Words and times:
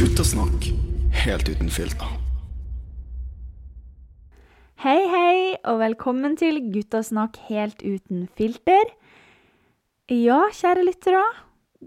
Guttasnakk 0.00 0.64
helt 1.22 1.46
uten 1.52 1.70
filter. 1.70 2.08
Hei, 4.82 5.02
hei, 5.06 5.54
og 5.70 5.78
velkommen 5.84 6.34
til 6.40 6.58
Guttasnakk 6.74 7.38
helt 7.46 7.84
uten 7.86 8.26
filter. 8.34 8.90
Ja, 10.10 10.40
kjære 10.50 10.82
lyttere. 10.88 11.22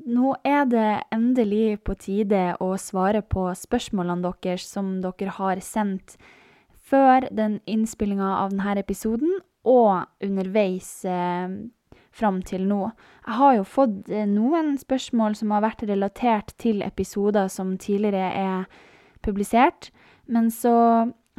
Nå 0.08 0.38
er 0.48 0.64
det 0.72 0.90
endelig 1.12 1.82
på 1.84 2.00
tide 2.00 2.54
å 2.64 2.78
svare 2.80 3.26
på 3.28 3.50
spørsmålene 3.60 4.32
deres 4.40 4.72
som 4.72 5.02
dere 5.04 5.36
har 5.36 5.60
sendt 5.60 6.16
før 6.80 7.28
den 7.28 7.60
innspillinga 7.68 8.38
av 8.40 8.56
denne 8.56 8.80
episoden, 8.80 9.42
og 9.64 10.06
underveis 10.24 10.90
eh, 11.06 11.50
fram 12.14 12.42
til 12.46 12.68
nå. 12.70 12.92
Jeg 13.26 13.40
har 13.40 13.58
jo 13.58 13.66
fått 13.68 14.12
eh, 14.12 14.28
noen 14.30 14.76
spørsmål 14.80 15.38
som 15.40 15.54
har 15.56 15.66
vært 15.66 15.86
relatert 15.90 16.54
til 16.62 16.84
episoder 16.86 17.50
som 17.52 17.78
tidligere 17.82 18.32
er 18.38 18.66
publisert, 19.24 19.90
men 20.28 20.52
så 20.52 20.76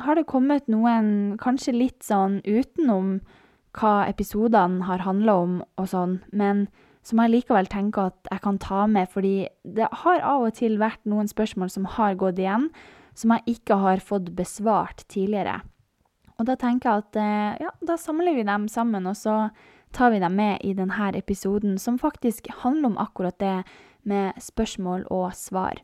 har 0.03 0.19
det 0.19 0.27
kommet 0.31 0.67
noen 0.73 1.37
kanskje 1.41 1.77
litt 1.77 2.03
sånn 2.05 2.41
utenom 2.43 3.21
hva 3.75 4.07
episodene 4.09 4.87
har 4.89 5.05
handla 5.05 5.37
om 5.45 5.61
og 5.81 5.87
sånn, 5.91 6.19
men 6.33 6.67
som 7.05 7.21
jeg 7.21 7.35
likevel 7.35 7.69
tenker 7.69 8.09
at 8.09 8.31
jeg 8.31 8.43
kan 8.47 8.59
ta 8.63 8.85
med, 8.89 9.11
fordi 9.13 9.47
det 9.77 9.91
har 10.05 10.23
av 10.25 10.47
og 10.47 10.55
til 10.57 10.79
vært 10.81 11.03
noen 11.09 11.29
spørsmål 11.29 11.73
som 11.73 11.89
har 11.99 12.17
gått 12.21 12.41
igjen, 12.41 12.71
som 13.15 13.35
jeg 13.35 13.59
ikke 13.59 13.77
har 13.83 14.03
fått 14.03 14.33
besvart 14.37 15.05
tidligere. 15.13 15.61
Og 16.39 16.49
da 16.49 16.57
tenker 16.59 16.91
jeg 16.91 17.05
at 17.05 17.19
eh, 17.21 17.65
ja, 17.67 17.73
da 17.87 17.97
samler 18.01 18.35
vi 18.37 18.47
dem 18.47 18.69
sammen, 18.69 19.07
og 19.07 19.17
så 19.19 19.49
tar 19.95 20.11
vi 20.11 20.21
dem 20.23 20.35
med 20.35 20.63
i 20.67 20.75
denne 20.75 21.11
episoden, 21.15 21.79
som 21.79 21.99
faktisk 21.99 22.49
handler 22.65 22.93
om 22.93 22.99
akkurat 22.99 23.39
det 23.39 23.57
med 24.03 24.41
spørsmål 24.43 25.07
og 25.15 25.35
svar. 25.39 25.79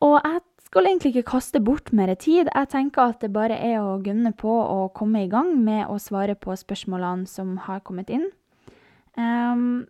Og 0.00 0.16
jeg 0.24 0.40
skal 0.68 0.86
egentlig 0.86 1.12
ikke 1.16 1.30
kaste 1.32 1.60
bort 1.64 1.92
mer 1.92 2.14
tid. 2.14 2.48
Jeg 2.54 2.68
tenker 2.72 3.12
at 3.12 3.20
det 3.20 3.32
bare 3.32 3.56
er 3.56 3.80
å 3.80 3.98
gunne 4.04 4.32
på 4.36 4.52
å 4.52 4.88
komme 4.94 5.24
i 5.24 5.30
gang 5.30 5.54
med 5.64 5.88
å 5.88 5.98
svare 6.00 6.36
på 6.36 6.56
spørsmålene 6.56 7.28
som 7.28 7.56
har 7.68 7.84
kommet 7.84 8.10
inn. 8.12 8.26
Um, 9.18 9.86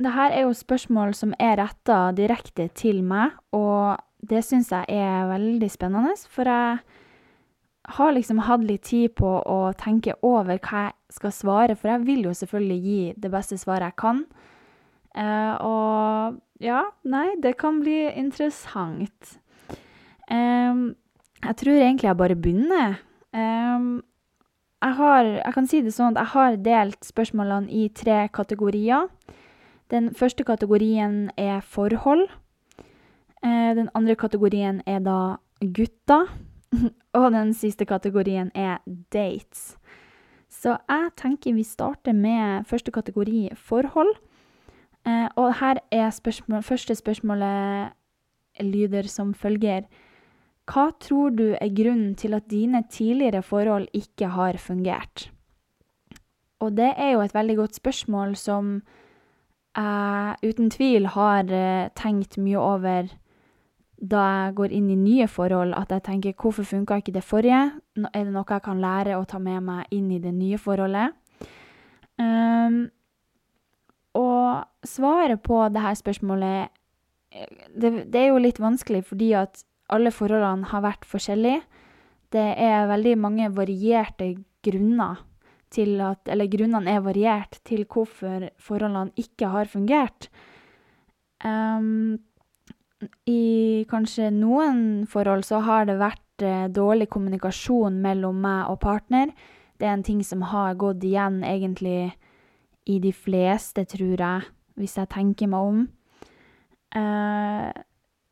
Dette 0.00 0.28
er 0.32 0.46
jo 0.46 0.54
spørsmål 0.56 1.12
som 1.14 1.34
er 1.38 1.58
retta 1.60 2.12
direkte 2.16 2.70
til 2.74 3.02
meg, 3.04 3.34
og 3.52 4.00
det 4.24 4.40
syns 4.46 4.70
jeg 4.72 4.88
er 4.88 5.28
veldig 5.28 5.68
spennende, 5.70 6.14
for 6.32 6.48
jeg 6.48 6.80
har 7.84 8.12
liksom 8.14 8.38
hatt 8.46 8.62
litt 8.64 8.84
tid 8.86 9.14
på 9.18 9.28
å 9.42 9.72
tenke 9.78 10.14
over 10.22 10.58
hva 10.62 10.86
jeg 10.86 10.94
skal 11.16 11.34
svare, 11.34 11.76
for 11.76 11.90
jeg 11.90 12.06
vil 12.06 12.28
jo 12.28 12.34
selvfølgelig 12.36 12.80
gi 12.86 13.00
det 13.18 13.30
beste 13.32 13.58
svaret 13.58 13.90
jeg 13.90 13.98
kan. 14.02 14.24
Uh, 15.12 15.54
og 15.60 16.38
ja, 16.62 16.84
nei, 17.04 17.34
det 17.42 17.56
kan 17.60 17.82
bli 17.82 18.06
interessant. 18.16 19.34
Um, 20.30 20.94
jeg 21.42 21.58
tror 21.58 21.80
egentlig 21.80 22.08
jeg 22.08 22.20
bare 22.20 22.38
begynner. 22.38 23.00
Um, 23.34 24.02
jeg 24.82 24.94
har 24.98 25.24
Jeg 25.24 25.54
kan 25.54 25.66
si 25.66 25.80
det 25.82 25.92
sånn 25.94 26.16
at 26.16 26.22
jeg 26.22 26.32
har 26.32 26.56
delt 26.64 27.04
spørsmålene 27.06 27.70
i 27.70 27.88
tre 27.94 28.28
kategorier. 28.32 29.10
Den 29.90 30.14
første 30.14 30.44
kategorien 30.44 31.30
er 31.36 31.60
forhold. 31.60 32.28
Uh, 33.42 33.74
den 33.74 33.90
andre 33.94 34.16
kategorien 34.16 34.80
er 34.86 35.02
da 35.02 35.36
gutter. 35.60 36.30
Og 37.18 37.32
den 37.32 37.52
siste 37.54 37.84
kategorien 37.84 38.50
er 38.54 38.80
dates. 39.12 39.76
Så 40.52 40.76
jeg 40.88 41.10
tenker 41.16 41.56
vi 41.56 41.64
starter 41.64 42.12
med 42.12 42.66
første 42.68 42.92
kategori 42.92 43.50
forhold. 43.56 44.14
Eh, 45.06 45.28
og 45.36 45.54
her 45.58 45.80
er 45.90 46.10
spørsmål, 46.10 46.62
første 46.62 46.94
spørsmålet 46.94 47.92
lyder 48.60 49.08
som 49.08 49.34
følger 49.34 49.88
hva 50.70 50.90
tror 51.02 51.32
du 51.34 51.56
er 51.58 51.72
grunnen 51.74 52.14
til 52.14 52.36
at 52.36 52.46
dine 52.50 52.84
tidligere 52.90 53.42
forhold 53.42 53.88
ikke 53.92 54.28
har 54.30 54.56
fungert? 54.62 55.30
Og 56.62 56.76
det 56.76 56.92
er 56.96 57.16
jo 57.16 57.20
et 57.24 57.34
veldig 57.34 57.56
godt 57.56 57.74
spørsmål 57.74 58.36
som 58.36 58.82
jeg 59.76 60.36
uten 60.46 60.70
tvil 60.70 61.08
har 61.16 61.48
eh, 61.50 61.90
tenkt 61.96 62.38
mye 62.38 62.60
over 62.60 63.10
da 64.02 64.22
jeg 64.26 64.54
går 64.58 64.72
inn 64.74 64.88
i 64.90 64.98
nye 64.98 65.26
forhold, 65.30 65.76
at 65.78 65.92
jeg 65.94 66.02
tenker 66.08 66.34
hvorfor 66.34 66.66
funka 66.66 66.98
ikke 66.98 67.14
det 67.14 67.22
forrige? 67.22 67.62
Er 68.10 68.24
det 68.24 68.32
noe 68.34 68.46
jeg 68.48 68.64
kan 68.64 68.80
lære 68.82 69.14
å 69.14 69.26
ta 69.28 69.38
med 69.38 69.62
meg 69.62 69.94
inn 69.94 70.10
i 70.10 70.18
det 70.22 70.32
nye 70.34 70.58
forholdet? 70.58 71.14
Um, 72.18 72.88
og 74.18 74.64
svaret 74.86 75.40
på 75.46 75.60
dette 75.72 75.94
spørsmålet 76.02 76.72
eh, 77.32 77.52
det, 77.72 77.92
det, 78.12 78.18
er 78.20 78.28
jo 78.28 78.42
litt 78.42 78.60
vanskelig 78.60 79.06
fordi 79.08 79.32
at 79.38 79.62
alle 79.92 80.12
forholdene 80.12 80.68
har 80.72 80.84
vært 80.84 81.06
forskjellige. 81.08 81.62
Det 82.32 82.48
er 82.64 82.90
veldig 82.90 83.14
mange 83.20 83.52
varierte 83.54 84.34
grunner 84.64 85.22
til 85.72 86.02
at 86.04 86.28
Eller 86.28 86.50
grunnene 86.52 86.90
er 86.92 87.00
variert 87.00 87.56
til 87.64 87.86
hvorfor 87.88 88.50
forholdene 88.60 89.14
ikke 89.16 89.48
har 89.48 89.70
fungert. 89.72 90.28
Um, 91.40 92.20
I 93.26 93.84
kanskje 93.90 94.30
noen 94.34 95.06
forhold 95.10 95.46
så 95.46 95.62
har 95.66 95.86
det 95.88 95.98
vært 96.00 96.44
uh, 96.44 96.68
dårlig 96.72 97.08
kommunikasjon 97.12 98.00
mellom 98.02 98.42
meg 98.44 98.70
og 98.70 98.80
partner. 98.84 99.32
Det 99.78 99.88
er 99.88 99.96
en 99.96 100.06
ting 100.06 100.22
som 100.26 100.44
har 100.52 100.78
gått 100.78 101.02
igjen 101.04 101.40
egentlig 101.46 102.12
i 102.86 102.98
de 103.02 103.12
fleste, 103.14 103.84
tror 103.86 104.18
jeg, 104.18 104.46
hvis 104.78 104.98
jeg 104.98 105.10
tenker 105.10 105.50
meg 105.50 105.72
om. 105.72 105.82
Uh, 106.94 107.70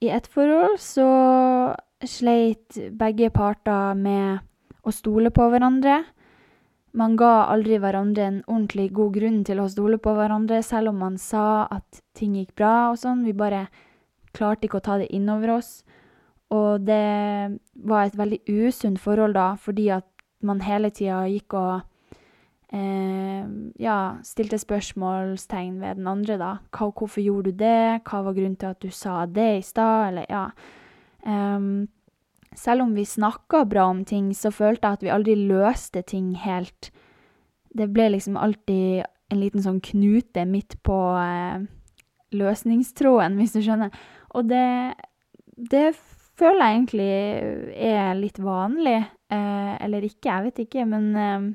i 0.01 0.09
ett 0.09 0.27
forhold 0.31 0.79
så 0.81 1.09
sleit 2.07 2.79
begge 2.97 3.29
parter 3.35 3.99
med 3.99 4.41
å 4.87 4.93
stole 4.95 5.33
på 5.35 5.51
hverandre. 5.53 6.01
Man 6.97 7.15
ga 7.19 7.47
aldri 7.53 7.77
hverandre 7.79 8.25
en 8.27 8.41
ordentlig 8.47 8.89
god 8.97 9.15
grunn 9.15 9.43
til 9.47 9.61
å 9.63 9.69
stole 9.71 10.01
på 10.03 10.15
hverandre, 10.17 10.63
selv 10.67 10.91
om 10.91 11.03
man 11.05 11.19
sa 11.21 11.69
at 11.71 12.01
ting 12.19 12.35
gikk 12.39 12.57
bra 12.59 12.91
og 12.91 12.99
sånn. 12.99 13.23
Vi 13.29 13.37
bare 13.37 13.69
klarte 14.37 14.69
ikke 14.69 14.81
å 14.81 14.87
ta 14.87 14.99
det 15.01 15.11
innover 15.15 15.57
oss. 15.59 15.81
Og 16.51 16.83
det 16.83 17.59
var 17.75 18.09
et 18.09 18.19
veldig 18.19 18.41
usunt 18.49 18.99
forhold 18.99 19.37
da, 19.39 19.53
fordi 19.61 19.89
at 19.95 20.07
man 20.43 20.63
hele 20.65 20.91
tida 20.91 21.23
gikk 21.31 21.55
og 21.55 21.83
eh, 22.75 23.45
ja, 23.83 23.99
stilte 24.27 24.59
spørsmålstegn 24.59 25.79
ved 25.83 26.01
den 26.01 26.11
andre, 26.11 26.39
da. 26.41 26.51
Hva, 26.75 26.91
hvorfor 26.91 27.23
gjorde 27.23 27.53
du 27.53 27.63
det? 27.63 28.03
Hva 28.09 28.25
var 28.27 28.37
grunnen 28.37 28.59
til 28.59 28.73
at 28.73 28.83
du 28.83 28.91
sa 28.95 29.25
det 29.27 29.51
i 29.59 29.65
stad? 29.67 30.11
Eller, 30.11 30.27
ja. 30.31 30.49
Um, 31.21 31.89
selv 32.57 32.83
om 32.83 32.95
vi 32.97 33.05
snakka 33.07 33.65
bra 33.71 33.87
om 33.91 34.05
ting, 34.05 34.33
så 34.35 34.51
følte 34.51 34.89
jeg 34.89 34.99
at 34.99 35.05
vi 35.05 35.15
aldri 35.15 35.37
løste 35.39 36.03
ting 36.03 36.33
helt. 36.41 36.91
Det 37.71 37.91
ble 37.95 38.09
liksom 38.17 38.39
alltid 38.41 39.05
en 39.31 39.39
liten 39.39 39.63
sånn 39.63 39.79
knute 39.85 40.43
midt 40.49 40.81
på 40.83 40.97
eh, 41.21 41.63
løsningstråden, 42.35 43.39
hvis 43.39 43.55
du 43.55 43.61
skjønner. 43.63 43.95
Og 44.37 44.47
det, 44.51 44.95
det 45.57 45.89
føler 46.41 46.63
jeg 46.63 46.77
egentlig 46.77 47.11
er 47.91 48.15
litt 48.19 48.39
vanlig. 48.43 49.01
Eh, 49.31 49.75
eller 49.85 50.07
ikke, 50.07 50.31
jeg 50.31 50.47
vet 50.49 50.63
ikke, 50.65 50.87
men 50.89 51.11
eh, 51.17 51.51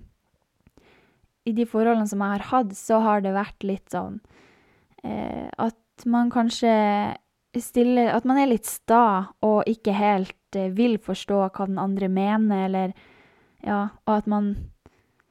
i 1.45 1.53
de 1.55 1.65
forholdene 1.69 2.07
som 2.09 2.23
jeg 2.23 2.37
har 2.37 2.47
hatt, 2.51 2.73
så 2.77 3.01
har 3.05 3.25
det 3.25 3.35
vært 3.35 3.65
litt 3.67 3.93
sånn 3.93 4.19
eh, 5.05 5.47
at 5.61 6.05
man 6.09 6.31
kanskje 6.33 6.73
stiller 7.61 8.09
At 8.11 8.25
man 8.27 8.35
er 8.41 8.49
litt 8.51 8.67
sta 8.67 9.31
og 9.45 9.69
ikke 9.71 9.93
helt 9.95 10.57
eh, 10.59 10.73
vil 10.75 10.97
forstå 10.99 11.37
hva 11.45 11.67
den 11.69 11.79
andre 11.79 12.09
mener, 12.11 12.65
eller 12.67 12.95
Ja, 13.65 13.95
og 14.05 14.17
at 14.17 14.27
man 14.27 14.49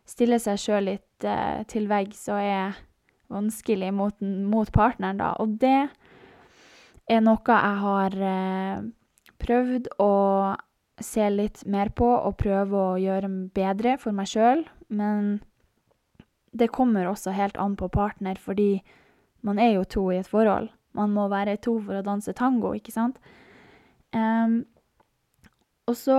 stiller 0.09 0.41
seg 0.41 0.61
sjøl 0.61 0.89
litt 0.89 1.27
eh, 1.27 1.61
til 1.69 1.89
veggs 1.91 2.25
og 2.33 2.41
er 2.41 2.79
vanskelig 3.33 3.91
mot, 3.95 4.17
mot, 4.23 4.71
partneren, 4.73 5.21
da. 5.21 5.35
Og 5.43 5.59
det 5.61 5.91
er 7.11 7.25
noe 7.25 7.41
jeg 7.45 7.81
har 7.85 8.17
eh, 8.29 8.85
prøvd 9.43 9.91
å 10.01 10.13
se 11.03 11.27
litt 11.31 11.65
mer 11.67 11.91
på 11.97 12.07
og 12.07 12.37
prøve 12.41 12.79
å 12.79 13.01
gjøre 13.01 13.31
bedre 13.55 13.97
for 14.01 14.15
meg 14.17 14.31
sjøl, 14.31 14.63
men 14.89 15.41
det 16.55 16.71
kommer 16.73 17.11
også 17.11 17.35
helt 17.35 17.59
an 17.59 17.75
på 17.77 17.91
partner, 17.93 18.39
fordi 18.39 18.79
man 19.45 19.59
er 19.59 19.75
jo 19.75 19.85
to 19.85 20.05
i 20.13 20.21
et 20.21 20.31
forhold. 20.31 20.71
Man 20.95 21.11
må 21.11 21.27
være 21.29 21.59
to 21.59 21.81
for 21.83 21.99
å 21.99 22.07
danse 22.07 22.33
tango, 22.39 22.71
ikke 22.79 22.95
sant? 22.95 23.19
Um, 24.15 24.63
og 25.91 25.97
så 25.99 26.19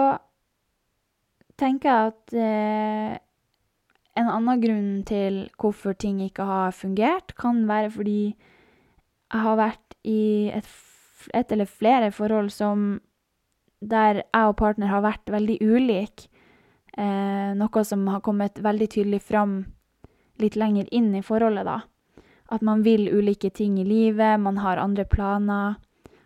tenker 1.57 1.89
jeg 1.89 2.11
at 2.11 2.35
eh, 2.35 3.13
en 4.19 4.31
annen 4.31 4.61
grunn 4.61 4.91
til 5.07 5.45
hvorfor 5.59 5.95
ting 5.97 6.19
ikke 6.23 6.43
har 6.47 6.75
fungert, 6.75 7.33
kan 7.39 7.63
være 7.69 7.93
fordi 7.95 8.19
jeg 8.35 9.41
har 9.47 9.57
vært 9.59 9.84
i 10.05 10.51
et, 10.53 10.67
et 11.33 11.51
eller 11.51 11.69
flere 11.69 12.11
forhold 12.13 12.51
som 12.53 12.99
der 13.81 14.21
jeg 14.23 14.49
og 14.49 14.57
partner 14.59 14.89
har 14.89 15.03
vært 15.05 15.29
veldig 15.29 15.57
ulike. 15.61 16.29
Eh, 16.95 17.51
noe 17.57 17.83
som 17.83 18.05
har 18.07 18.23
kommet 18.23 18.61
veldig 18.63 18.87
tydelig 18.93 19.21
fram 19.25 19.57
litt 20.39 20.55
lenger 20.55 20.87
inn 20.95 21.11
i 21.15 21.23
forholdet, 21.23 21.67
da. 21.67 21.81
At 22.53 22.61
man 22.63 22.83
vil 22.85 23.09
ulike 23.09 23.49
ting 23.49 23.79
i 23.81 23.87
livet, 23.87 24.39
man 24.39 24.61
har 24.63 24.77
andre 24.77 25.05
planer. 25.05 25.75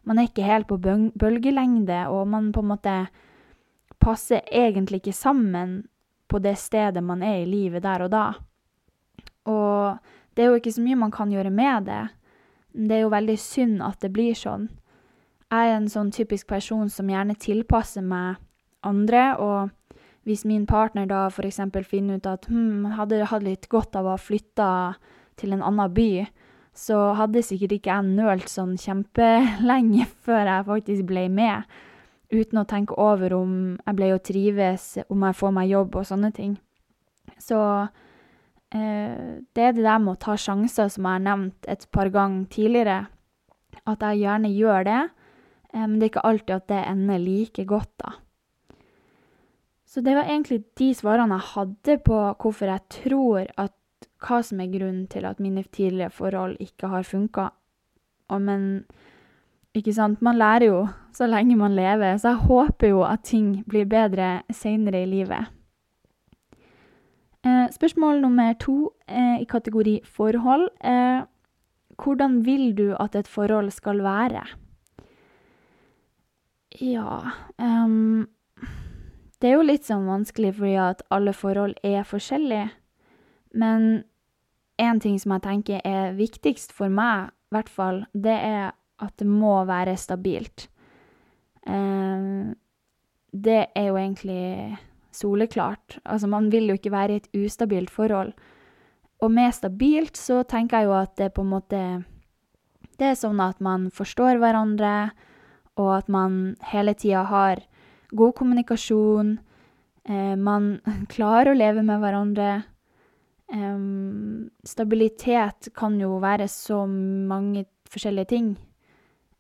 Man 0.04 0.20
er 0.20 0.30
ikke 0.30 0.46
helt 0.46 0.68
på 0.70 0.78
bølgelengde, 0.80 2.06
og 2.10 2.28
man 2.28 2.52
på 2.54 2.64
en 2.64 2.72
måte 2.74 2.96
passer 4.00 4.46
egentlig 4.52 5.02
ikke 5.02 5.16
sammen 5.16 5.82
på 6.30 6.40
det 6.40 6.56
stedet 6.62 7.04
man 7.04 7.24
er 7.26 7.42
i 7.42 7.50
livet 7.50 7.84
der 7.84 8.06
og 8.06 8.12
da. 8.14 8.26
Og 9.50 9.98
det 10.36 10.44
er 10.44 10.52
jo 10.52 10.60
ikke 10.60 10.74
så 10.76 10.84
mye 10.86 11.00
man 11.00 11.14
kan 11.14 11.32
gjøre 11.34 11.52
med 11.54 11.90
det. 11.90 12.04
Det 12.74 12.96
er 12.96 13.04
jo 13.06 13.14
veldig 13.14 13.38
synd 13.42 13.82
at 13.86 14.00
det 14.04 14.12
blir 14.14 14.38
sånn. 14.38 14.70
Jeg 15.50 15.72
er 15.72 15.80
en 15.80 15.90
sånn 15.90 16.12
typisk 16.14 16.48
person 16.48 16.90
som 16.94 17.10
gjerne 17.10 17.34
tilpasser 17.42 18.06
meg 18.06 18.38
andre, 18.86 19.24
og 19.42 19.96
hvis 20.28 20.46
min 20.46 20.68
partner 20.70 21.08
da 21.10 21.26
eksempel 21.30 21.84
finner 21.88 22.20
ut 22.20 22.28
at 22.30 22.46
hm, 22.46 22.92
hadde 23.00 23.26
hatt 23.32 23.46
litt 23.46 23.66
godt 23.72 23.98
av 23.98 24.06
å 24.06 24.14
ha 24.14 24.22
flytta 24.22 24.70
til 25.40 25.56
en 25.56 25.64
annen 25.66 25.94
by, 25.94 26.28
så 26.76 27.14
hadde 27.18 27.44
sikkert 27.44 27.80
ikke 27.80 27.92
jeg 27.92 28.12
nølt 28.14 28.52
sånn 28.52 28.76
kjempelenge 28.80 30.06
før 30.26 30.46
jeg 30.46 30.68
faktisk 30.70 31.08
ble 31.10 31.26
med, 31.34 31.66
uten 32.30 32.62
å 32.62 32.68
tenke 32.70 32.94
over 33.02 33.34
om 33.40 33.54
jeg 33.80 33.98
ble 33.98 34.12
å 34.14 34.22
trives, 34.22 34.92
om 35.10 35.26
jeg 35.26 35.40
får 35.40 35.56
meg 35.56 35.72
jobb 35.74 35.98
og 35.98 36.06
sånne 36.06 36.30
ting. 36.36 36.54
Så 37.42 37.58
det 38.72 39.64
er 39.64 39.74
det 39.74 39.82
der 39.84 40.02
med 40.02 40.14
å 40.14 40.22
ta 40.22 40.36
sjanser 40.38 40.92
som 40.94 41.08
jeg 41.08 41.18
har 41.18 41.24
nevnt 41.26 41.70
et 41.72 41.88
par 41.94 42.12
ganger 42.14 42.46
tidligere, 42.54 43.00
at 43.90 44.04
jeg 44.06 44.22
gjerne 44.22 44.52
gjør 44.54 44.86
det, 44.86 45.02
eh, 45.74 45.86
men 45.86 45.98
det 45.98 46.06
er 46.06 46.12
ikke 46.14 46.28
alltid 46.30 46.56
at 46.56 46.68
det 46.70 46.82
ender 46.86 47.24
like 47.24 47.66
godt, 47.66 47.94
da. 48.04 48.14
Så 49.90 50.04
det 50.06 50.14
var 50.14 50.30
egentlig 50.30 50.62
de 50.78 50.92
svarene 50.94 51.40
jeg 51.40 51.50
hadde 51.56 51.98
på 52.06 52.18
hvorfor 52.38 52.70
jeg 52.70 52.86
tror 52.94 53.48
at 53.58 53.74
hva 54.22 54.42
som 54.46 54.60
er 54.62 54.70
grunnen 54.70 55.08
til 55.10 55.26
at 55.26 55.40
mine 55.42 55.64
tidligere 55.64 56.14
forhold 56.14 56.60
ikke 56.62 56.92
har 56.92 57.08
funka. 57.08 57.48
Men 58.38 58.84
ikke 59.74 59.96
sant, 59.96 60.22
man 60.22 60.38
lærer 60.38 60.68
jo 60.68 60.84
så 61.16 61.26
lenge 61.26 61.58
man 61.58 61.74
lever, 61.74 62.20
så 62.22 62.36
jeg 62.36 62.46
håper 62.46 62.92
jo 62.92 63.02
at 63.08 63.26
ting 63.26 63.64
blir 63.66 63.90
bedre 63.90 64.44
seinere 64.54 65.02
i 65.08 65.10
livet. 65.10 65.50
Eh, 67.46 67.68
spørsmål 67.72 68.22
nummer 68.22 68.54
to 68.60 68.92
eh, 69.08 69.42
i 69.42 69.46
kategori 69.48 70.02
forhold 70.04 70.70
er 70.82 71.26
hvordan 72.04 72.46
vil 72.46 72.78
du 72.78 72.96
at 73.00 73.16
et 73.16 73.28
forhold 73.28 73.72
skal 73.72 74.04
være? 74.04 74.44
Ja 76.82 77.32
um, 77.58 78.28
Det 79.42 79.50
er 79.50 79.56
jo 79.56 79.64
litt 79.64 79.88
sånn 79.88 80.08
vanskelig 80.08 80.54
fordi 80.58 80.76
at 80.84 81.02
alle 81.12 81.34
forhold 81.34 81.76
er 81.84 82.04
forskjellige. 82.04 82.70
Men 83.56 84.04
én 84.82 85.00
ting 85.00 85.16
som 85.20 85.32
jeg 85.32 85.46
tenker 85.48 85.82
er 85.86 86.12
viktigst 86.18 86.74
for 86.76 86.92
meg, 86.92 87.32
i 87.32 87.56
hvert 87.56 87.70
fall, 87.70 88.04
det 88.14 88.36
er 88.36 88.72
at 89.00 89.16
det 89.20 89.28
må 89.28 89.64
være 89.66 89.96
stabilt. 89.98 90.68
Um, 91.64 92.56
det 93.32 93.66
er 93.76 93.88
jo 93.88 93.96
egentlig 93.96 94.76
soleklart. 95.20 96.00
Altså, 96.06 96.30
man 96.32 96.50
vil 96.54 96.70
jo 96.70 96.78
ikke 96.80 96.94
være 96.94 97.16
i 97.16 97.22
et 97.22 97.30
ustabilt 97.46 97.92
forhold. 97.94 98.34
Og 99.20 99.32
med 99.32 99.52
stabilt 99.56 100.18
så 100.18 100.44
tenker 100.48 100.80
jeg 100.80 100.90
jo 100.90 100.96
at 100.96 101.18
det 101.20 101.34
på 101.36 101.44
en 101.44 101.52
måte 101.52 101.82
Det 103.00 103.08
er 103.08 103.20
sånn 103.20 103.40
at 103.40 103.62
man 103.64 103.88
forstår 103.96 104.40
hverandre, 104.42 105.12
og 105.80 105.92
at 105.96 106.10
man 106.12 106.58
hele 106.68 106.92
tida 106.94 107.24
har 107.24 107.62
god 108.12 108.34
kommunikasjon. 108.36 109.38
Eh, 110.04 110.36
man 110.36 110.82
klarer 111.14 111.54
å 111.54 111.60
leve 111.60 111.84
med 111.86 112.02
hverandre. 112.04 112.50
Um, 113.50 114.52
stabilitet 114.68 115.72
kan 115.74 115.96
jo 115.98 116.20
være 116.22 116.46
så 116.52 116.84
mange 116.86 117.66
forskjellige 117.90 118.30
ting. 118.30 118.50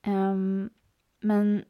Um, 0.08 0.72
men 1.22 1.64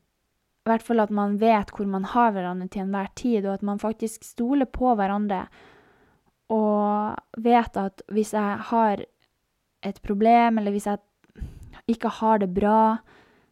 i 0.69 0.71
hvert 0.75 0.85
fall 0.85 1.01
at 1.01 1.13
man 1.13 1.39
vet 1.41 1.73
hvor 1.73 1.89
man 1.89 2.05
har 2.05 2.33
hverandre 2.35 2.69
til 2.69 2.85
enhver 2.85 3.09
tid, 3.17 3.45
og 3.45 3.57
at 3.57 3.65
man 3.65 3.81
faktisk 3.81 4.23
stoler 4.27 4.69
på 4.69 4.93
hverandre. 4.95 5.47
Og 6.53 7.17
vet 7.41 7.77
at 7.77 8.03
hvis 8.13 8.33
jeg 8.37 8.57
har 8.69 9.05
et 9.85 10.01
problem, 10.05 10.59
eller 10.61 10.75
hvis 10.75 10.85
jeg 10.85 11.01
ikke 11.89 12.11
har 12.19 12.41
det 12.43 12.51
bra, 12.53 12.99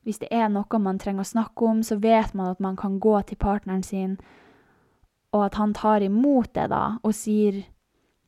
hvis 0.06 0.22
det 0.22 0.30
er 0.32 0.48
noe 0.52 0.80
man 0.80 1.00
trenger 1.02 1.26
å 1.26 1.32
snakke 1.34 1.66
om, 1.68 1.82
så 1.84 1.98
vet 2.00 2.36
man 2.38 2.54
at 2.54 2.62
man 2.64 2.78
kan 2.80 3.00
gå 3.04 3.18
til 3.28 3.40
partneren 3.42 3.84
sin, 3.84 4.18
og 5.36 5.50
at 5.50 5.58
han 5.60 5.74
tar 5.76 6.06
imot 6.06 6.54
det 6.56 6.70
da, 6.72 7.00
og 7.04 7.16
sier 7.16 7.66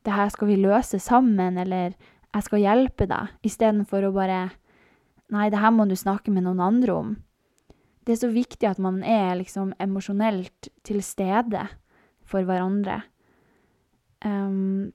det 0.04 0.16
her 0.16 0.28
skal 0.32 0.50
vi 0.50 0.58
løse 0.60 1.00
sammen, 1.00 1.56
eller 1.58 1.94
jeg 2.34 2.46
skal 2.46 2.62
hjelpe 2.62 3.08
deg, 3.10 3.32
istedenfor 3.46 4.08
å 4.08 4.14
bare 4.16 4.48
Nei, 5.30 5.44
det 5.46 5.60
her 5.62 5.70
må 5.70 5.84
du 5.86 5.94
snakke 5.94 6.32
med 6.34 6.42
noen 6.42 6.58
andre 6.58 6.94
om. 6.96 7.10
Det 8.06 8.14
er 8.14 8.20
så 8.22 8.30
viktig 8.32 8.68
at 8.68 8.80
man 8.80 9.02
er 9.04 9.36
liksom 9.38 9.74
emosjonelt 9.80 10.70
til 10.86 11.02
stede 11.04 11.66
for 12.24 12.46
hverandre. 12.48 13.02
Um, 14.24 14.90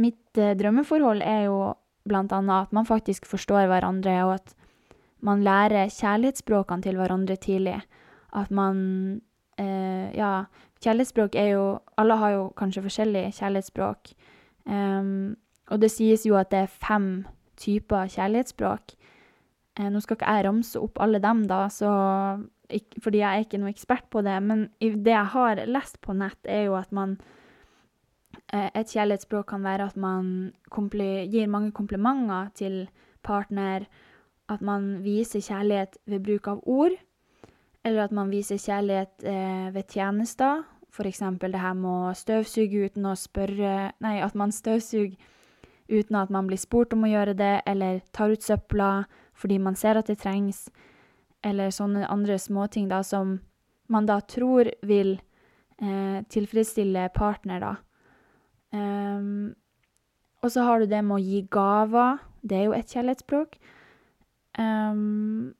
mitt 0.00 0.40
uh, 0.40 0.52
drømmeforhold 0.56 1.22
er 1.24 1.46
jo 1.48 1.58
blant 2.08 2.32
annet 2.34 2.68
at 2.68 2.72
man 2.74 2.88
faktisk 2.88 3.26
forstår 3.30 3.68
hverandre, 3.70 4.16
og 4.26 4.34
at 4.40 4.54
man 5.22 5.44
lærer 5.44 5.92
kjærlighetsspråkene 5.92 6.82
til 6.82 6.98
hverandre 6.98 7.36
tidlig. 7.36 7.78
At 8.32 8.50
man 8.50 9.20
uh, 9.60 10.08
Ja, 10.16 10.44
Kjærlighetsspråk 10.82 11.36
er 11.38 11.52
jo 11.54 11.78
Alle 11.96 12.16
har 12.18 12.30
jo 12.34 12.48
kanskje 12.58 12.82
forskjellige 12.82 13.32
kjærlighetsspråk. 13.38 14.14
Um, 14.66 15.36
og 15.70 15.80
det 15.80 15.90
sies 15.90 16.26
jo 16.26 16.36
at 16.36 16.50
det 16.50 16.58
er 16.58 16.66
fem 16.66 17.24
typer 17.56 18.10
kjærlighetsspråk. 18.10 18.94
Uh, 19.78 19.88
nå 19.88 20.02
skal 20.04 20.18
ikke 20.18 20.32
jeg 20.36 20.46
ramse 20.46 20.80
opp 20.80 21.00
alle 21.00 21.20
dem, 21.22 21.46
da, 21.48 21.64
så, 21.72 21.90
fordi 23.00 23.22
jeg 23.22 23.28
er 23.28 23.46
ikke 23.46 23.60
noe 23.62 23.72
ekspert 23.72 24.08
på 24.12 24.24
det. 24.24 24.36
Men 24.44 24.66
det 24.80 25.14
jeg 25.14 25.32
har 25.36 25.62
lest 25.68 26.00
på 26.04 26.16
nett, 26.16 26.40
er 26.44 26.66
jo 26.68 26.76
at 26.80 26.92
man 26.92 27.16
uh, 28.52 28.68
Et 28.74 28.88
kjærlighetsspråk 28.88 29.48
kan 29.48 29.64
være 29.64 29.90
at 29.92 29.96
man 29.96 30.52
gir 30.68 31.48
mange 31.48 31.72
komplimenter 31.72 32.52
til 32.54 32.84
partner. 33.22 33.88
At 34.48 34.60
man 34.60 35.02
viser 35.04 35.40
kjærlighet 35.40 35.96
ved 36.06 36.20
bruk 36.20 36.48
av 36.48 36.60
ord. 36.68 36.92
Eller 37.84 38.04
at 38.04 38.12
man 38.12 38.30
viser 38.30 38.60
kjærlighet 38.60 39.24
eh, 39.26 39.74
ved 39.74 39.88
tjenester. 39.90 40.62
Eksempel 40.92 41.52
det 41.52 41.60
her 41.62 41.74
med 41.74 41.90
å 41.90 42.14
støvsuge 42.14 42.84
uten 42.86 43.06
å 43.08 43.16
spørre 43.16 43.92
Nei, 44.04 44.18
at 44.20 44.34
man 44.36 44.52
støvsuger 44.52 45.16
uten 45.88 46.16
at 46.16 46.30
man 46.30 46.46
blir 46.46 46.60
spurt 46.60 46.92
om 46.92 47.06
å 47.06 47.10
gjøre 47.10 47.34
det, 47.34 47.62
eller 47.66 48.02
tar 48.12 48.32
ut 48.32 48.44
søpla 48.44 48.90
fordi 49.34 49.58
man 49.58 49.76
ser 49.78 49.98
at 49.98 50.10
det 50.10 50.20
trengs, 50.22 50.66
eller 51.42 51.72
sånne 51.74 52.06
andre 52.10 52.38
småting 52.38 52.88
da 52.90 53.02
som 53.06 53.40
man 53.90 54.06
da 54.06 54.20
tror 54.20 54.70
vil 54.86 55.16
eh, 55.82 56.22
tilfredsstille 56.32 57.08
partner, 57.14 57.60
da. 57.60 57.74
Um, 58.72 59.54
og 60.42 60.52
så 60.52 60.64
har 60.66 60.80
du 60.80 60.90
det 60.90 61.02
med 61.04 61.18
å 61.18 61.22
gi 61.22 61.42
gaver. 61.52 62.22
Det 62.42 62.58
er 62.58 62.64
jo 62.66 62.76
et 62.76 62.94
kjærlighetsspråk. 62.94 63.58
Um, 64.58 65.52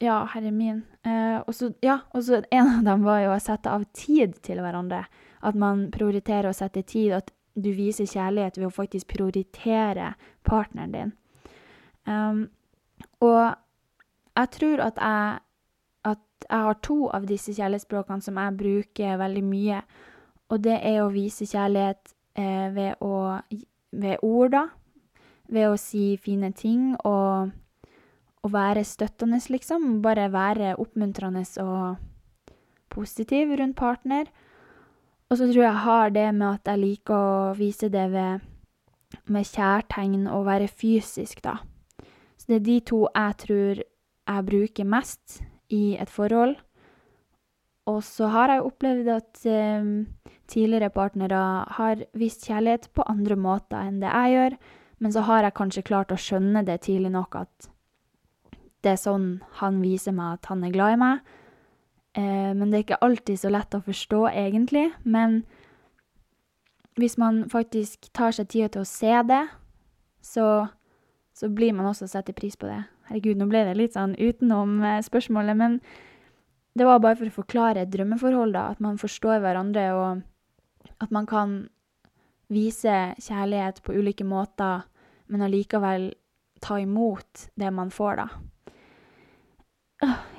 ja, 0.00 0.20
herre 0.32 0.52
min. 0.54 0.82
Uh, 1.06 1.42
og 1.44 1.54
så 1.56 1.70
ja, 1.84 2.00
og 2.14 2.24
så 2.24 2.42
en 2.50 2.70
av 2.78 2.84
dem 2.86 3.04
var 3.06 3.22
jo 3.24 3.32
å 3.34 3.42
sette 3.42 3.72
av 3.72 3.84
tid 3.96 4.38
til 4.46 4.62
hverandre. 4.64 5.04
At 5.46 5.58
man 5.58 5.88
prioriterer 5.94 6.50
å 6.50 6.56
sette 6.56 6.84
tid, 6.86 7.12
at 7.18 7.32
du 7.56 7.70
viser 7.76 8.08
kjærlighet 8.08 8.58
ved 8.60 8.68
å 8.68 8.74
faktisk 8.74 9.08
prioritere 9.14 10.14
partneren 10.48 10.96
din. 10.96 11.12
Um, 12.06 12.46
og 13.24 13.54
jeg 14.36 14.50
tror 14.52 14.82
at 14.84 14.98
jeg, 15.00 15.38
at 16.04 16.48
jeg 16.50 16.64
har 16.68 16.78
to 16.84 16.98
av 17.08 17.26
disse 17.28 17.54
kjærlighetsspråkene 17.56 18.22
som 18.22 18.40
jeg 18.40 18.56
bruker 18.60 19.20
veldig 19.20 19.44
mye. 19.44 19.80
Og 20.52 20.62
det 20.62 20.76
er 20.84 21.00
å 21.02 21.12
vise 21.14 21.48
kjærlighet 21.48 22.12
eh, 22.38 22.68
ved, 22.74 23.00
å, 23.00 23.40
ved 23.96 24.22
ord, 24.22 24.52
da. 24.52 24.66
Ved 25.48 25.70
å 25.70 25.78
si 25.80 26.16
fine 26.20 26.50
ting 26.52 26.92
og 27.06 27.52
å 28.46 28.50
være 28.52 28.84
støttende, 28.86 29.40
liksom. 29.50 30.02
Bare 30.04 30.28
være 30.32 30.74
oppmuntrende 30.82 31.42
og 31.64 31.96
positiv 32.92 33.56
rundt 33.58 33.78
partner. 33.78 34.28
Og 35.26 35.40
så 35.40 35.48
tror 35.48 35.62
jeg 35.64 35.70
jeg 35.70 35.86
har 35.86 36.12
det 36.14 36.28
med 36.34 36.48
at 36.52 36.70
jeg 36.70 36.82
liker 36.82 37.16
å 37.16 37.54
vise 37.58 37.88
det 37.90 38.04
ved, 38.12 38.44
med 39.26 39.48
kjærtegn 39.48 40.28
og 40.30 40.46
være 40.46 40.68
fysisk, 40.70 41.42
da. 41.42 41.56
Det 42.46 42.60
er 42.60 42.64
de 42.66 42.78
to 42.86 43.06
jeg 43.08 43.36
tror 43.42 43.82
jeg 43.82 44.46
bruker 44.46 44.88
mest 44.88 45.40
i 45.70 45.96
et 46.00 46.10
forhold. 46.10 46.56
Og 47.86 48.02
så 48.02 48.30
har 48.32 48.50
jeg 48.50 48.66
opplevd 48.66 49.08
at 49.14 49.46
eh, 49.46 49.86
tidligere 50.50 50.90
partnere 50.90 51.42
har 51.78 52.02
vist 52.18 52.46
kjærlighet 52.46 52.90
på 52.94 53.06
andre 53.06 53.36
måter 53.38 53.78
enn 53.78 54.00
det 54.02 54.10
jeg 54.10 54.34
gjør, 54.34 54.56
men 54.98 55.12
så 55.12 55.22
har 55.28 55.46
jeg 55.46 55.58
kanskje 55.58 55.86
klart 55.86 56.14
å 56.14 56.18
skjønne 56.18 56.64
det 56.66 56.80
tidlig 56.86 57.12
nok 57.14 57.38
at 57.44 57.70
det 58.82 58.94
er 58.94 59.02
sånn 59.02 59.28
han 59.60 59.80
viser 59.82 60.14
meg 60.14 60.38
at 60.38 60.50
han 60.50 60.64
er 60.66 60.74
glad 60.74 60.94
i 60.94 61.00
meg. 61.02 61.30
Eh, 62.16 62.52
men 62.54 62.70
det 62.70 62.78
er 62.78 62.84
ikke 62.86 63.04
alltid 63.04 63.40
så 63.40 63.52
lett 63.52 63.74
å 63.76 63.82
forstå, 63.84 64.22
egentlig. 64.30 64.88
Men 65.04 65.42
hvis 66.96 67.18
man 67.20 67.44
faktisk 67.52 68.08
tar 68.16 68.34
seg 68.36 68.48
tida 68.52 68.70
til 68.72 68.84
å 68.84 68.88
se 68.88 69.14
det, 69.28 69.42
så, 70.24 70.46
så 71.36 71.48
blir 71.52 71.74
man 71.76 71.90
også 71.90 72.08
sette 72.08 72.32
pris 72.36 72.56
på 72.56 72.68
det. 72.70 72.80
Herregud, 73.10 73.36
nå 73.36 73.48
ble 73.50 73.66
det 73.68 73.76
litt 73.76 73.96
sånn 73.96 74.16
utenom 74.16 74.80
eh, 74.80 75.02
spørsmålet, 75.04 75.58
men 75.58 75.78
det 76.76 76.86
var 76.88 77.02
bare 77.04 77.18
for 77.18 77.28
å 77.28 77.38
forklare 77.42 77.84
et 77.84 77.92
drømmeforhold, 77.92 78.54
da. 78.56 78.70
At 78.72 78.80
man 78.84 78.96
forstår 79.00 79.42
hverandre, 79.44 79.86
og 79.96 80.96
at 81.04 81.12
man 81.12 81.28
kan 81.28 81.56
vise 82.52 82.96
kjærlighet 83.20 83.82
på 83.84 83.96
ulike 83.96 84.24
måter, 84.24 84.86
men 85.28 85.44
allikevel 85.44 86.10
ta 86.64 86.78
imot 86.80 87.48
det 87.58 87.72
man 87.74 87.92
får, 87.92 88.22
da. 88.22 88.28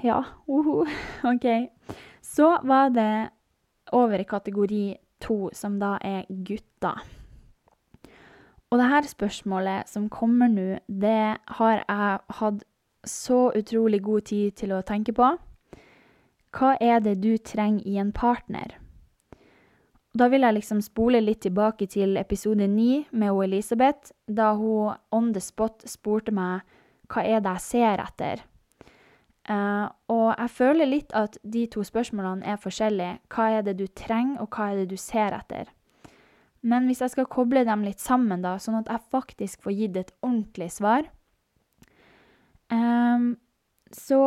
Ja, 0.06 0.24
uhu. 0.48 0.86
OK. 1.34 1.48
Så 2.22 2.50
var 2.64 2.90
det 2.94 3.30
over 3.92 4.20
i 4.20 4.28
kategori 4.30 4.98
to, 5.22 5.50
som 5.54 5.80
da 5.82 5.98
er 6.02 6.26
gutter. 6.30 7.02
Og 8.72 8.80
det 8.82 8.88
her 8.92 9.08
spørsmålet 9.08 9.90
som 9.90 10.10
kommer 10.12 10.52
nå, 10.52 10.80
det 10.88 11.38
har 11.60 11.78
jeg 11.78 12.20
hatt 12.40 12.66
så 13.08 13.52
utrolig 13.56 14.02
god 14.04 14.28
tid 14.28 14.58
til 14.60 14.74
å 14.76 14.84
tenke 14.84 15.14
på. 15.16 15.30
Hva 16.58 16.74
er 16.82 17.00
det 17.00 17.20
du 17.24 17.38
trenger 17.38 17.88
i 17.88 17.96
en 18.02 18.12
partner? 18.12 18.76
Da 20.18 20.28
vil 20.32 20.42
jeg 20.42 20.58
liksom 20.58 20.82
spole 20.82 21.22
litt 21.22 21.44
tilbake 21.46 21.88
til 21.88 22.18
episode 22.18 22.68
ni 22.68 23.06
med 23.12 23.38
Elisabeth, 23.44 24.12
da 24.28 24.54
hun 24.58 24.98
on 25.12 25.32
the 25.34 25.44
spot 25.44 25.86
spurte 25.86 26.34
meg 26.34 26.66
hva 27.08 27.24
er 27.24 27.44
det 27.44 27.54
jeg 27.60 27.66
ser 27.68 28.04
etter. 28.04 28.44
Uh, 29.48 29.88
og 30.12 30.34
jeg 30.34 30.50
føler 30.52 30.90
litt 30.90 31.14
at 31.16 31.38
de 31.44 31.68
to 31.72 31.86
spørsmålene 31.88 32.44
er 32.44 32.58
forskjellige. 32.60 33.20
Hva 33.32 33.46
er 33.60 33.62
det 33.64 33.78
du 33.80 33.86
trenger, 33.88 34.42
og 34.44 34.50
hva 34.52 34.74
er 34.74 34.82
det 34.82 34.90
du 34.92 34.98
ser 35.00 35.38
etter? 35.38 35.70
Men 36.62 36.88
hvis 36.90 37.04
jeg 37.04 37.14
skal 37.14 37.30
koble 37.30 37.64
dem 37.68 37.86
litt 37.86 38.02
sammen, 38.02 38.42
da, 38.44 38.58
sånn 38.62 38.80
at 38.82 38.92
jeg 38.92 39.10
faktisk 39.14 39.66
får 39.66 39.76
gitt 39.78 40.00
et 40.02 40.14
ordentlig 40.26 40.70
svar 40.74 41.06
um, 42.74 43.36
Så 43.94 44.22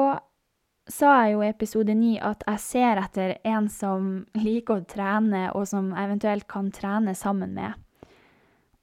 sa 0.91 1.11
jeg 1.23 1.35
jo 1.35 1.43
i 1.45 1.51
episode 1.51 1.95
ni 1.95 2.15
at 2.23 2.43
jeg 2.47 2.63
ser 2.63 3.03
etter 3.03 3.37
en 3.47 3.69
som 3.71 4.09
liker 4.47 4.81
å 4.81 4.89
trene, 4.89 5.49
og 5.55 5.69
som 5.71 5.93
eventuelt 5.95 6.49
kan 6.51 6.71
trene 6.75 7.15
sammen 7.19 7.55
med. 7.55 7.77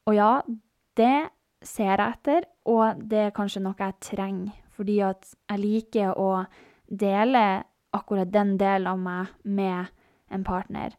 Og 0.07 0.15
ja, 0.15 0.31
det 0.95 1.29
ser 1.65 1.97
jeg 1.97 2.05
etter, 2.05 2.47
og 2.69 3.01
det 3.09 3.27
er 3.27 3.35
kanskje 3.35 3.63
noe 3.65 3.77
jeg 3.79 3.99
trenger 4.13 4.63
fordi 4.77 4.99
at 5.01 5.25
jeg 5.49 5.57
liker 5.57 6.19
å 6.21 6.45
dele 6.85 7.63
akkurat 7.97 8.29
den 8.29 8.55
delen 8.61 8.85
av 8.91 8.99
meg 9.01 9.31
med 9.41 9.87
en 10.29 10.43
partner. 10.45 10.93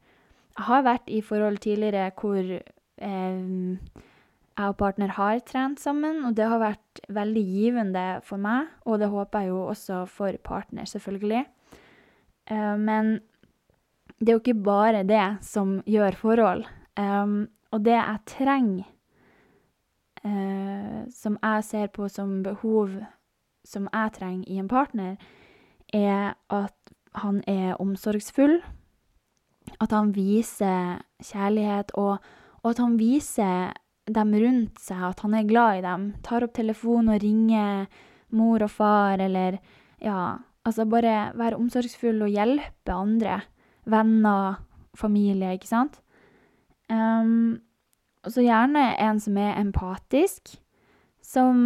Har 0.58 0.82
vært 0.86 1.10
i 1.12 1.20
forhold 1.22 1.60
tidligere 1.62 2.10
hvor 2.18 2.38
eh, 2.42 3.42
jeg 4.58 4.72
og 4.72 4.76
partner 4.76 5.12
har 5.14 5.38
trent 5.46 5.78
sammen, 5.80 6.24
og 6.26 6.34
det 6.34 6.48
har 6.50 6.58
vært 6.58 7.02
veldig 7.14 7.44
givende 7.46 8.06
for 8.26 8.42
meg, 8.42 8.66
og 8.82 8.98
det 8.98 9.10
håper 9.12 9.44
jeg 9.44 9.52
jo 9.52 9.60
også 9.70 10.02
for 10.10 10.34
partner, 10.42 10.88
selvfølgelig. 10.90 11.44
Eh, 12.50 12.76
men 12.78 13.20
det 14.18 14.28
er 14.28 14.34
jo 14.34 14.42
ikke 14.42 14.62
bare 14.66 15.02
det 15.06 15.26
som 15.46 15.78
gjør 15.86 16.16
forhold. 16.18 16.64
Um, 16.98 17.48
og 17.70 17.84
det 17.84 17.94
jeg 17.94 18.18
trenger, 18.26 18.84
uh, 20.24 21.04
som 21.14 21.38
jeg 21.42 21.64
ser 21.64 21.86
på 21.86 22.08
som 22.08 22.42
behov 22.42 22.96
som 23.64 23.88
jeg 23.92 24.12
trenger 24.16 24.48
i 24.48 24.58
en 24.58 24.68
partner, 24.68 25.16
er 25.94 26.34
at 26.50 26.74
han 27.14 27.42
er 27.46 27.76
omsorgsfull, 27.80 28.58
at 29.82 29.94
han 29.94 30.12
viser 30.14 30.98
kjærlighet, 31.22 31.92
og, 31.98 32.18
og, 32.62 32.70
at 32.72 32.82
han 32.82 32.96
viser 32.98 33.76
dem 34.08 34.34
rundt 34.40 34.80
seg 34.80 35.04
at 35.10 35.22
han 35.24 35.36
er 35.36 35.48
glad 35.48 35.78
i 35.78 35.84
dem. 35.84 36.08
Tar 36.24 36.46
opp 36.46 36.54
telefonen 36.56 37.14
og 37.14 37.22
ringer 37.22 37.86
mor 38.34 38.64
og 38.64 38.72
far, 38.72 39.20
eller 39.22 39.60
ja, 40.02 40.38
altså 40.66 40.88
bare 40.88 41.30
være 41.38 41.60
omsorgsfull 41.60 42.24
og 42.24 42.32
hjelpe 42.32 42.94
andre. 42.94 43.40
Venner, 43.88 44.60
familie, 44.96 45.54
ikke 45.56 45.70
sant? 45.70 46.00
Um, 46.88 47.60
så 48.28 48.42
gjerne 48.44 48.90
en 49.00 49.20
som 49.20 49.36
er 49.40 49.56
empatisk, 49.60 50.56
som 51.22 51.58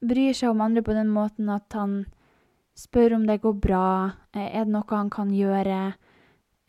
bryr 0.00 0.36
seg 0.36 0.52
om 0.52 0.62
andre 0.64 0.84
på 0.84 0.94
den 0.96 1.10
måten 1.12 1.50
at 1.52 1.72
han 1.76 2.04
spør 2.78 3.18
om 3.18 3.26
det 3.28 3.40
går 3.42 3.56
bra, 3.60 3.88
eh, 4.32 4.48
er 4.56 4.64
det 4.64 4.72
noe 4.72 4.88
han 4.88 5.10
kan 5.12 5.32
gjøre? 5.34 5.80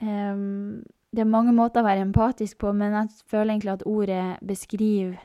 Um, 0.01 0.81
det 1.11 1.23
er 1.23 1.29
mange 1.29 1.53
måter 1.53 1.83
å 1.83 1.87
være 1.87 2.05
empatisk 2.05 2.61
på, 2.63 2.71
men 2.73 2.95
jeg 2.95 3.27
føler 3.29 3.53
egentlig 3.53 3.73
at 3.75 3.87
ordet 3.89 4.25
beskriver 4.47 5.19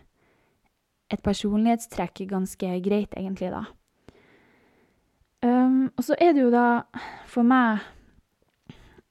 et 1.13 1.23
personlighetstrekk 1.23 2.25
ganske 2.31 2.73
greit, 2.83 3.15
egentlig, 3.17 3.53
da. 3.55 3.65
Um, 5.47 5.93
og 5.95 6.03
så 6.03 6.17
er 6.19 6.35
det 6.35 6.43
jo 6.43 6.51
da, 6.51 6.67
for 7.31 7.47
meg, 7.47 7.85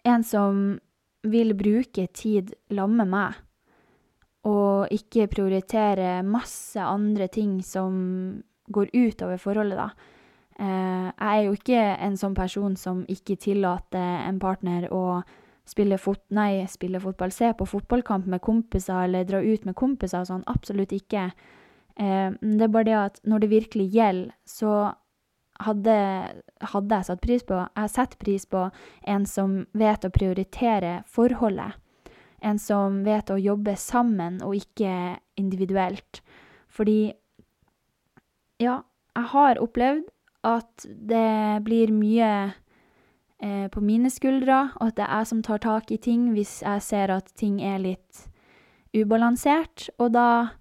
en 0.06 0.26
som 0.28 0.66
vil 1.26 1.56
bruke 1.58 2.06
tid 2.14 2.52
lamme 2.76 3.08
meg, 3.10 3.40
og 4.46 4.92
ikke 4.94 5.30
prioritere 5.32 6.20
masse 6.28 6.78
andre 6.78 7.30
ting 7.34 7.58
som 7.66 7.96
går 8.70 8.92
utover 8.94 9.42
forholdet, 9.42 9.80
da. 9.80 10.12
Eh, 10.56 11.08
jeg 11.12 11.40
er 11.40 11.42
jo 11.44 11.56
ikke 11.58 11.80
en 12.06 12.14
sånn 12.16 12.36
person 12.36 12.78
som 12.80 13.02
ikke 13.12 13.36
tillater 13.44 14.22
en 14.30 14.38
partner 14.40 14.88
å 14.94 15.24
spille, 15.66 15.98
fot 16.02 16.22
nei, 16.36 16.66
spille 16.70 17.02
fotball, 17.02 17.34
se 17.34 17.52
på 17.58 17.68
fotballkamp 17.70 18.28
med 18.32 18.44
kompiser 18.46 19.08
eller 19.08 19.26
dra 19.28 19.42
ut 19.42 19.66
med 19.66 19.78
kompiser 19.78 20.22
og 20.24 20.30
sånn. 20.30 20.46
Absolutt 20.52 20.94
ikke. 20.96 21.30
Eh, 21.96 22.30
det 22.36 22.68
er 22.68 22.72
bare 22.72 22.90
det 22.90 23.00
at 23.00 23.20
når 23.26 23.46
det 23.46 23.52
virkelig 23.54 23.90
gjelder, 23.96 24.36
så 24.46 24.76
hadde, 25.64 25.96
hadde 26.74 26.98
jeg 27.00 27.08
satt 27.08 27.22
pris 27.24 27.46
på 27.48 27.58
Jeg 27.64 27.92
setter 27.94 28.20
pris 28.20 28.46
på 28.52 28.66
en 29.08 29.28
som 29.30 29.62
vet 29.72 30.04
å 30.04 30.14
prioritere 30.14 30.98
forholdet. 31.08 31.80
En 32.44 32.60
som 32.60 33.04
vet 33.06 33.32
å 33.32 33.40
jobbe 33.40 33.78
sammen 33.80 34.42
og 34.46 34.58
ikke 34.60 35.18
individuelt. 35.40 36.20
Fordi 36.68 37.16
ja, 38.62 38.82
jeg 39.16 39.32
har 39.32 39.62
opplevd 39.64 40.06
at 40.46 40.86
det 40.86 41.64
blir 41.66 41.94
mye 41.96 42.30
på 43.42 43.82
mine 43.84 44.10
skuldre, 44.10 44.72
og 44.80 44.88
at 44.88 44.96
det 44.98 45.04
er 45.06 45.18
jeg 45.20 45.28
som 45.28 45.42
tar 45.44 45.60
tak 45.62 45.92
i 45.92 45.98
ting 46.02 46.30
hvis 46.34 46.62
jeg 46.64 46.82
ser 46.82 47.12
at 47.12 47.34
ting 47.36 47.58
er 47.62 47.82
litt 47.84 48.22
ubalansert. 48.96 49.90
Og 50.00 50.14
da 50.16 50.56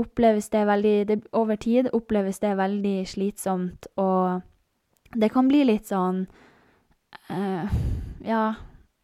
oppleves 0.00 0.48
det 0.48 0.66
veldig 0.66 0.96
det, 1.08 1.18
Over 1.32 1.56
tid 1.56 1.90
oppleves 1.92 2.40
det 2.40 2.56
veldig 2.56 3.06
slitsomt, 3.08 3.86
og 3.96 4.40
det 5.14 5.30
kan 5.32 5.48
bli 5.48 5.64
litt 5.68 5.90
sånn 5.90 6.26
eh, 7.28 7.74
Ja, 8.24 8.44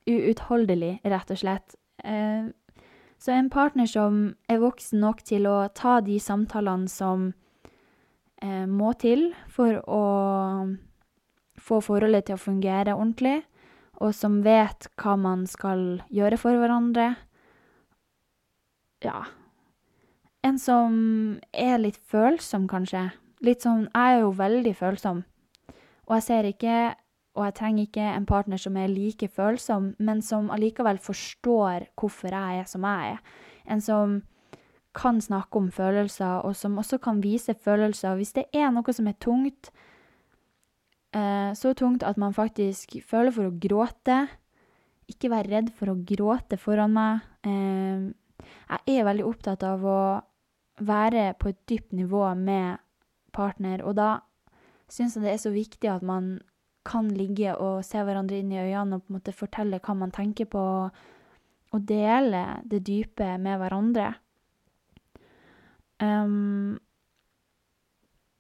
uutholdelig, 0.08 1.00
rett 1.04 1.30
og 1.34 1.40
slett. 1.42 1.76
Eh, 2.04 2.48
så 3.18 3.34
en 3.34 3.50
partner 3.50 3.86
som 3.90 4.36
er 4.48 4.62
voksen 4.62 5.02
nok 5.02 5.24
til 5.26 5.48
å 5.50 5.68
ta 5.74 5.98
de 6.00 6.16
samtalene 6.22 6.88
som 6.88 7.32
eh, 8.40 8.64
må 8.64 8.94
til 9.02 9.32
for 9.52 9.82
å 9.84 10.04
få 11.60 11.80
forholdet 11.84 12.28
til 12.28 12.38
å 12.38 12.42
fungere 12.42 12.96
ordentlig, 12.96 13.42
og 13.98 14.14
som 14.14 14.40
vet 14.44 14.86
hva 15.00 15.16
man 15.18 15.46
skal 15.50 16.02
gjøre 16.14 16.38
for 16.38 16.58
hverandre. 16.58 17.16
Ja 19.02 19.24
En 20.42 20.58
som 20.58 20.94
er 21.52 21.78
litt 21.78 21.98
følsom, 22.10 22.68
kanskje. 22.70 23.10
Litt 23.42 23.62
sånn 23.62 23.88
Jeg 23.90 24.14
er 24.14 24.20
jo 24.22 24.30
veldig 24.34 24.74
følsom, 24.74 25.24
og 26.06 26.16
jeg 26.16 26.26
ser 26.26 26.48
ikke 26.48 26.78
og 27.38 27.44
jeg 27.46 27.54
trenger 27.54 27.86
ikke 27.86 28.06
en 28.16 28.26
partner 28.26 28.58
som 28.58 28.76
er 28.76 28.90
like 28.90 29.28
følsom, 29.30 29.92
men 30.02 30.22
som 30.26 30.48
allikevel 30.50 30.98
forstår 30.98 31.86
hvorfor 31.94 32.34
jeg 32.34 32.64
er 32.64 32.66
som 32.66 32.82
jeg 32.82 33.12
er. 33.12 33.20
En 33.70 33.80
som 33.84 34.16
kan 34.98 35.20
snakke 35.22 35.60
om 35.60 35.68
følelser, 35.70 36.42
og 36.42 36.56
som 36.56 36.78
også 36.78 36.98
kan 36.98 37.22
vise 37.22 37.54
følelser. 37.54 38.16
Hvis 38.18 38.34
det 38.34 38.48
er 38.52 38.72
noe 38.74 38.92
som 38.92 39.06
er 39.06 39.14
tungt, 39.22 39.70
så 41.12 41.72
tungt 41.74 42.04
at 42.04 42.18
man 42.20 42.34
faktisk 42.36 42.98
føler 43.08 43.32
for 43.32 43.48
å 43.48 43.54
gråte, 43.56 44.26
ikke 45.08 45.30
være 45.32 45.52
redd 45.54 45.70
for 45.76 45.92
å 45.92 46.00
gråte 46.04 46.58
foran 46.60 46.92
meg. 46.92 47.24
Eh, 47.48 48.08
jeg 48.86 49.00
er 49.00 49.08
veldig 49.08 49.24
opptatt 49.26 49.64
av 49.66 49.84
å 49.88 50.00
være 50.84 51.32
på 51.40 51.50
et 51.50 51.60
dypt 51.70 51.96
nivå 51.96 52.26
med 52.38 52.78
partner, 53.34 53.82
og 53.86 53.96
da 53.98 54.10
syns 54.88 55.16
jeg 55.16 55.24
det 55.24 55.32
er 55.34 55.42
så 55.42 55.52
viktig 55.52 55.90
at 55.90 56.04
man 56.06 56.36
kan 56.88 57.10
ligge 57.12 57.52
og 57.60 57.82
se 57.84 58.00
hverandre 58.00 58.38
inn 58.40 58.52
i 58.54 58.60
øynene 58.62 58.96
og 58.96 59.04
på 59.04 59.12
en 59.12 59.18
måte 59.18 59.36
fortelle 59.36 59.80
hva 59.84 59.96
man 59.98 60.14
tenker 60.14 60.48
på, 60.48 60.62
og 61.68 61.84
dele 61.84 62.44
det 62.64 62.84
dype 62.86 63.34
med 63.42 63.58
hverandre. 63.60 64.12
Um, 66.00 66.78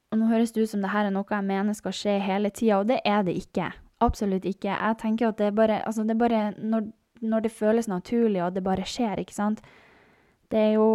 og 0.08 0.20
nå 0.20 0.28
høres 0.30 0.54
det 0.54 0.64
ut 0.64 0.70
som 0.70 0.84
det 0.84 0.92
her 0.92 1.08
er 1.08 1.12
noe 1.12 1.28
jeg 1.28 1.44
mener 1.44 1.76
skal 1.76 1.94
skje 1.94 2.16
hele 2.24 2.50
tida, 2.54 2.80
og 2.80 2.88
det 2.88 3.02
er 3.04 3.26
det 3.26 3.34
ikke. 3.36 3.72
Absolutt 4.04 4.46
ikke. 4.48 4.70
Jeg 4.70 4.98
tenker 5.02 5.28
at 5.28 5.40
det 5.40 5.50
er 5.50 5.56
bare, 5.58 5.82
altså 5.84 6.06
det 6.06 6.14
er 6.14 6.22
bare 6.22 6.42
når, 6.56 6.88
når, 7.20 7.44
det 7.44 7.52
føles 7.52 7.90
naturlig, 7.90 8.40
og 8.44 8.54
det 8.54 8.64
bare 8.64 8.86
skjer, 8.88 9.20
ikke 9.20 9.36
sant. 9.36 9.60
Det 10.48 10.58
er 10.58 10.72
jo 10.78 10.88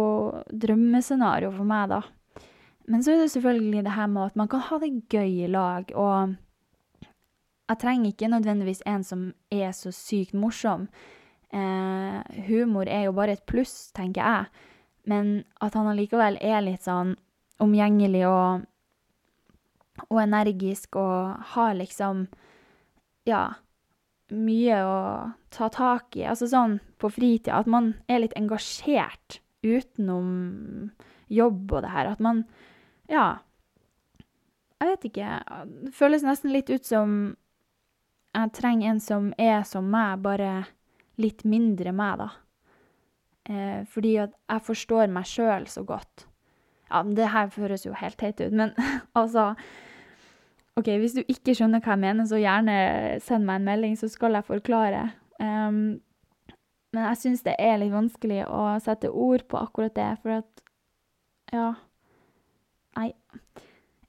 drømmescenario 0.50 1.52
for 1.54 1.68
meg, 1.68 1.92
da. 1.92 2.00
Men 2.90 3.04
så 3.04 3.14
er 3.14 3.22
det 3.22 3.30
selvfølgelig 3.36 3.84
det 3.86 3.94
her 3.94 4.08
med 4.10 4.32
at 4.32 4.36
man 4.36 4.48
kan 4.50 4.64
ha 4.66 4.78
det 4.82 4.90
gøy 5.12 5.44
i 5.44 5.52
lag, 5.52 5.94
og 5.94 6.34
jeg 7.68 7.80
trenger 7.80 8.10
ikke 8.10 8.28
nødvendigvis 8.28 8.82
en 8.86 9.04
som 9.04 9.28
er 9.52 9.70
så 9.72 9.92
sykt 9.94 10.34
morsom. 10.34 10.88
Eh, 11.54 12.44
humor 12.48 12.90
er 12.90 13.06
jo 13.06 13.14
bare 13.16 13.38
et 13.38 13.46
pluss, 13.46 13.92
tenker 13.94 14.20
jeg, 14.20 14.68
men 15.06 15.44
at 15.62 15.76
han 15.78 15.88
allikevel 15.88 16.36
er 16.42 16.64
litt 16.66 16.84
sånn 16.84 17.14
omgjengelig 17.62 18.24
og, 18.26 18.64
og 20.08 20.22
energisk 20.22 20.96
og 21.00 21.44
har 21.54 21.74
liksom 21.78 22.26
Ja, 23.24 23.54
mye 24.28 24.80
å 24.84 24.96
ta 25.48 25.70
tak 25.72 26.16
i. 26.18 26.26
Altså 26.28 26.48
sånn 26.50 26.78
på 27.00 27.08
fritida. 27.08 27.56
At 27.56 27.70
man 27.70 27.94
er 28.08 28.20
litt 28.20 28.34
engasjert 28.36 29.38
utenom 29.64 30.90
jobb 31.32 31.72
og 31.72 31.86
det 31.86 31.92
her. 31.94 32.12
At 32.12 32.20
man 32.20 32.44
Ja. 33.08 33.38
Jeg 34.80 34.88
vet 34.90 35.04
ikke. 35.08 35.42
Det 35.84 35.94
føles 35.94 36.22
nesten 36.22 36.52
litt 36.52 36.68
ut 36.68 36.84
som 36.84 37.36
jeg 38.34 38.52
trenger 38.52 38.90
en 38.90 39.00
som 39.00 39.32
er 39.38 39.62
som 39.62 39.86
meg, 39.90 40.20
bare 40.20 40.66
litt 41.16 41.44
mindre 41.44 41.92
meg, 41.92 42.18
da. 42.18 42.30
Eh, 43.44 43.84
fordi 43.84 44.16
at 44.18 44.34
jeg 44.50 44.64
forstår 44.66 45.12
meg 45.12 45.28
sjøl 45.28 45.68
så 45.70 45.84
godt. 45.86 46.26
Ja, 46.94 47.02
det 47.02 47.32
her 47.32 47.50
høres 47.56 47.82
jo 47.86 47.94
helt 47.98 48.18
teit 48.20 48.38
ut, 48.38 48.54
men 48.54 48.70
altså 49.18 49.52
OK, 50.78 50.88
hvis 50.98 51.14
du 51.14 51.22
ikke 51.30 51.54
skjønner 51.54 51.82
hva 51.82 51.94
jeg 51.94 52.02
mener, 52.02 52.26
så 52.26 52.38
gjerne 52.38 52.74
send 53.22 53.46
meg 53.46 53.60
en 53.60 53.68
melding, 53.68 53.94
så 53.98 54.08
skal 54.10 54.34
jeg 54.34 54.46
forklare. 54.46 55.04
Um, 55.38 56.00
men 56.94 57.06
jeg 57.08 57.20
syns 57.20 57.44
det 57.46 57.54
er 57.62 57.78
litt 57.78 57.94
vanskelig 57.94 58.44
å 58.46 58.62
sette 58.82 59.10
ord 59.10 59.46
på 59.50 59.58
akkurat 59.60 59.94
det, 59.94 60.10
for 60.22 60.40
at 60.40 60.62
Ja. 61.52 61.74
Nei. 62.96 63.12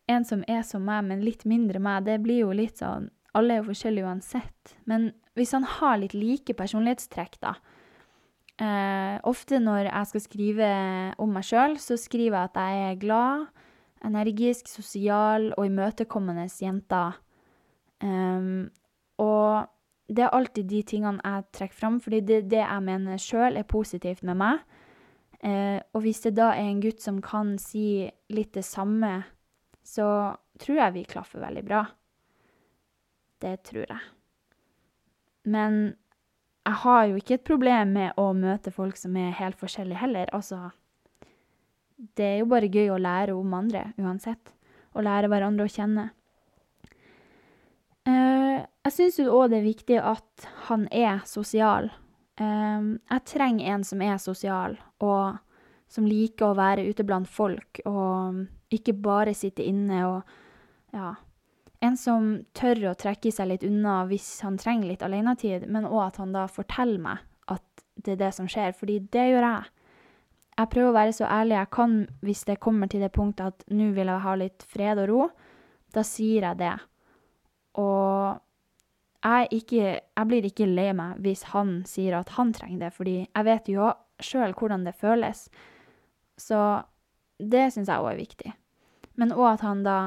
En 0.10 0.25
som 0.25 0.44
er 0.48 0.62
som 0.62 0.86
meg, 0.86 1.04
men 1.06 1.25
litt 1.25 1.46
mindre 1.46 1.80
meg, 1.82 2.06
det 2.06 2.20
blir 2.22 2.44
jo 2.44 2.51
litt 2.54 2.77
sånn 2.77 3.10
Alle 3.36 3.54
er 3.54 3.58
jo 3.58 3.72
forskjellige 3.72 4.08
uansett. 4.08 4.75
Men 4.86 5.10
hvis 5.36 5.51
han 5.51 5.65
har 5.68 5.98
litt 6.00 6.13
like 6.13 6.54
personlighetstrekk, 6.54 7.36
da 7.42 7.56
eh, 8.62 9.17
Ofte 9.24 9.59
når 9.59 9.89
jeg 9.89 10.09
skal 10.12 10.24
skrive 10.24 10.69
om 11.21 11.35
meg 11.35 11.45
sjøl, 11.47 11.77
så 11.81 11.97
skriver 12.00 12.38
jeg 12.38 12.51
at 12.51 12.59
jeg 12.62 12.89
er 12.89 13.00
glad, 13.01 13.45
energisk, 14.05 14.67
sosial 14.69 15.51
og 15.57 15.65
imøtekommende 15.65 16.47
jente. 16.62 17.03
Um, 18.03 18.67
og 19.17 19.65
det 20.12 20.25
er 20.25 20.35
alltid 20.35 20.67
de 20.69 20.81
tingene 20.85 21.24
jeg 21.24 21.45
trekker 21.55 21.79
fram, 21.79 22.00
fordi 22.03 22.19
det 22.21 22.41
det 22.51 22.62
jeg 22.62 22.83
mener 22.85 23.21
sjøl 23.21 23.57
er 23.57 23.67
positivt 23.67 24.24
med 24.24 24.38
meg. 24.38 24.59
Eh, 25.45 25.79
og 25.93 26.01
hvis 26.01 26.24
det 26.25 26.35
da 26.38 26.51
er 26.53 26.69
en 26.69 26.81
gutt 26.81 27.01
som 27.01 27.21
kan 27.21 27.55
si 27.62 28.05
litt 28.33 28.53
det 28.55 28.65
samme, 28.65 29.24
så 29.85 30.07
tror 30.62 30.79
jeg 30.79 30.95
vi 30.95 31.05
klaffer 31.09 31.43
veldig 31.43 31.63
bra. 31.65 31.83
Det 33.41 33.59
tror 33.67 33.85
jeg. 33.85 34.01
Men 35.45 35.95
jeg 36.65 36.81
har 36.81 37.05
jo 37.05 37.19
ikke 37.19 37.38
et 37.38 37.45
problem 37.45 37.93
med 37.93 38.17
å 38.17 38.31
møte 38.34 38.74
folk 38.74 38.98
som 38.98 39.15
er 39.22 39.36
helt 39.38 39.60
forskjellige 39.60 40.01
heller. 40.01 40.29
Altså 40.34 40.72
Det 41.95 42.25
er 42.25 42.38
jo 42.39 42.50
bare 42.50 42.72
gøy 42.72 42.89
å 42.91 43.01
lære 43.01 43.36
om 43.38 43.53
andre 43.53 43.91
uansett. 44.01 44.51
Å 44.95 45.03
lære 45.03 45.29
hverandre 45.29 45.67
å 45.67 45.72
kjenne. 45.72 46.10
Eh, 48.05 48.63
jeg 48.86 48.93
syns 48.93 49.19
jo 49.19 49.34
òg 49.34 49.51
det 49.51 49.60
er 49.60 49.67
viktig 49.69 50.00
at 50.01 50.48
han 50.69 50.88
er 50.91 51.22
sosial. 51.29 51.91
Eh, 52.39 52.89
jeg 53.12 53.25
trenger 53.29 53.75
en 53.75 53.86
som 53.88 54.01
er 54.01 54.17
sosial, 54.22 54.77
og 55.00 55.38
som 55.91 56.07
liker 56.10 56.50
å 56.50 56.57
være 56.57 56.86
ute 56.89 57.05
blant 57.05 57.29
folk, 57.29 57.81
og 57.86 58.45
ikke 58.74 58.95
bare 59.05 59.38
sitte 59.38 59.65
inne 59.65 60.01
og 60.10 60.35
Ja. 60.96 61.16
En 61.85 61.98
som 62.00 62.29
tør 62.57 62.81
å 62.89 62.98
trekke 62.98 63.31
seg 63.33 63.50
litt 63.51 63.63
unna 63.67 64.01
hvis 64.09 64.27
han 64.45 64.57
trenger 64.61 64.89
litt 64.89 65.05
alenetid, 65.05 65.67
men 65.69 65.87
òg 65.87 66.01
at 66.07 66.19
han 66.21 66.33
da 66.33 66.45
forteller 66.50 67.01
meg 67.01 67.24
at 67.51 67.85
det 68.01 68.15
er 68.15 68.21
det 68.24 68.31
som 68.37 68.48
skjer, 68.50 68.74
fordi 68.77 69.00
det 69.13 69.27
gjør 69.29 69.45
jeg. 69.45 69.71
Jeg 70.55 70.71
prøver 70.71 70.89
å 70.89 70.95
være 70.95 71.13
så 71.17 71.27
ærlig 71.27 71.57
jeg 71.57 71.71
kan 71.75 71.95
hvis 72.24 72.45
det 72.48 72.61
kommer 72.63 72.89
til 72.91 73.03
det 73.03 73.11
punktet 73.15 73.51
at 73.51 73.65
nå 73.75 73.89
vil 73.95 74.07
jeg 74.07 74.24
ha 74.24 74.35
litt 74.39 74.65
fred 74.71 75.01
og 75.03 75.09
ro. 75.11 75.21
Da 75.95 76.03
sier 76.07 76.48
jeg 76.48 76.59
det. 76.61 76.74
Og 77.81 78.39
jeg, 79.25 79.48
ikke, 79.59 79.85
jeg 80.00 80.29
blir 80.29 80.48
ikke 80.48 80.69
lei 80.69 80.89
meg 80.95 81.19
hvis 81.25 81.43
han 81.51 81.81
sier 81.89 82.19
at 82.21 82.31
han 82.37 82.53
trenger 82.55 82.85
det, 82.85 82.91
fordi 82.95 83.17
jeg 83.25 83.48
vet 83.48 83.71
jo 83.74 83.91
sjøl 84.24 84.55
hvordan 84.55 84.85
det 84.87 84.95
føles. 84.95 85.48
Så 86.39 86.59
det 87.39 87.67
syns 87.74 87.91
jeg 87.91 88.00
òg 88.00 88.13
er 88.13 88.21
viktig. 88.21 88.53
Men 89.19 89.35
òg 89.35 89.50
at 89.55 89.65
han 89.65 89.83
da 89.83 89.98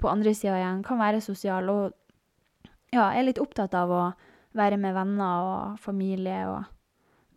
på 0.00 0.10
andre 0.10 0.34
sida 0.36 0.56
igjen 0.58 0.82
kan 0.86 1.00
være 1.00 1.22
sosial 1.24 1.68
og 1.72 1.96
ja, 2.90 3.10
er 3.12 3.26
litt 3.26 3.40
opptatt 3.42 3.74
av 3.78 3.92
å 3.92 4.02
være 4.58 4.80
med 4.80 4.96
venner 4.96 5.46
og 5.46 5.80
familie 5.82 6.42
og 6.50 6.64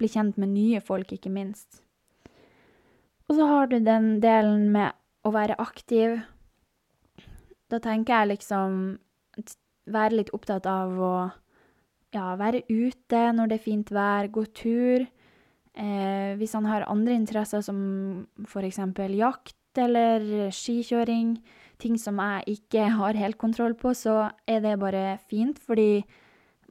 bli 0.02 0.10
kjent 0.10 0.40
med 0.42 0.54
nye 0.56 0.82
folk, 0.82 1.12
ikke 1.14 1.32
minst. 1.34 1.84
Og 3.30 3.38
så 3.38 3.48
har 3.48 3.70
du 3.70 3.78
den 3.80 4.18
delen 4.24 4.72
med 4.74 4.96
å 5.24 5.32
være 5.34 5.60
aktiv. 5.62 6.18
Da 7.72 7.80
tenker 7.84 8.18
jeg 8.18 8.34
liksom 8.34 8.98
være 9.94 10.20
litt 10.20 10.34
opptatt 10.36 10.68
av 10.70 10.98
å 10.98 11.16
ja, 12.14 12.34
være 12.40 12.64
ute 12.70 13.24
når 13.36 13.52
det 13.52 13.58
er 13.58 13.66
fint 13.66 13.94
vær, 13.94 14.30
gå 14.34 14.46
tur. 14.56 15.06
Eh, 15.74 16.34
hvis 16.38 16.54
han 16.54 16.68
har 16.70 16.86
andre 16.90 17.16
interesser 17.18 17.64
som 17.66 17.80
f.eks. 18.46 18.80
jakt 19.18 19.82
eller 19.82 20.52
skikjøring, 20.54 21.38
ting 21.84 21.98
som 22.00 22.20
jeg 22.22 22.58
ikke 22.58 22.88
har 22.98 23.20
helt 23.20 23.38
kontroll 23.42 23.76
på, 23.78 23.94
så 23.98 24.32
er 24.48 24.64
det 24.64 24.80
bare 24.82 25.18
fint, 25.30 25.60
fordi 25.60 26.04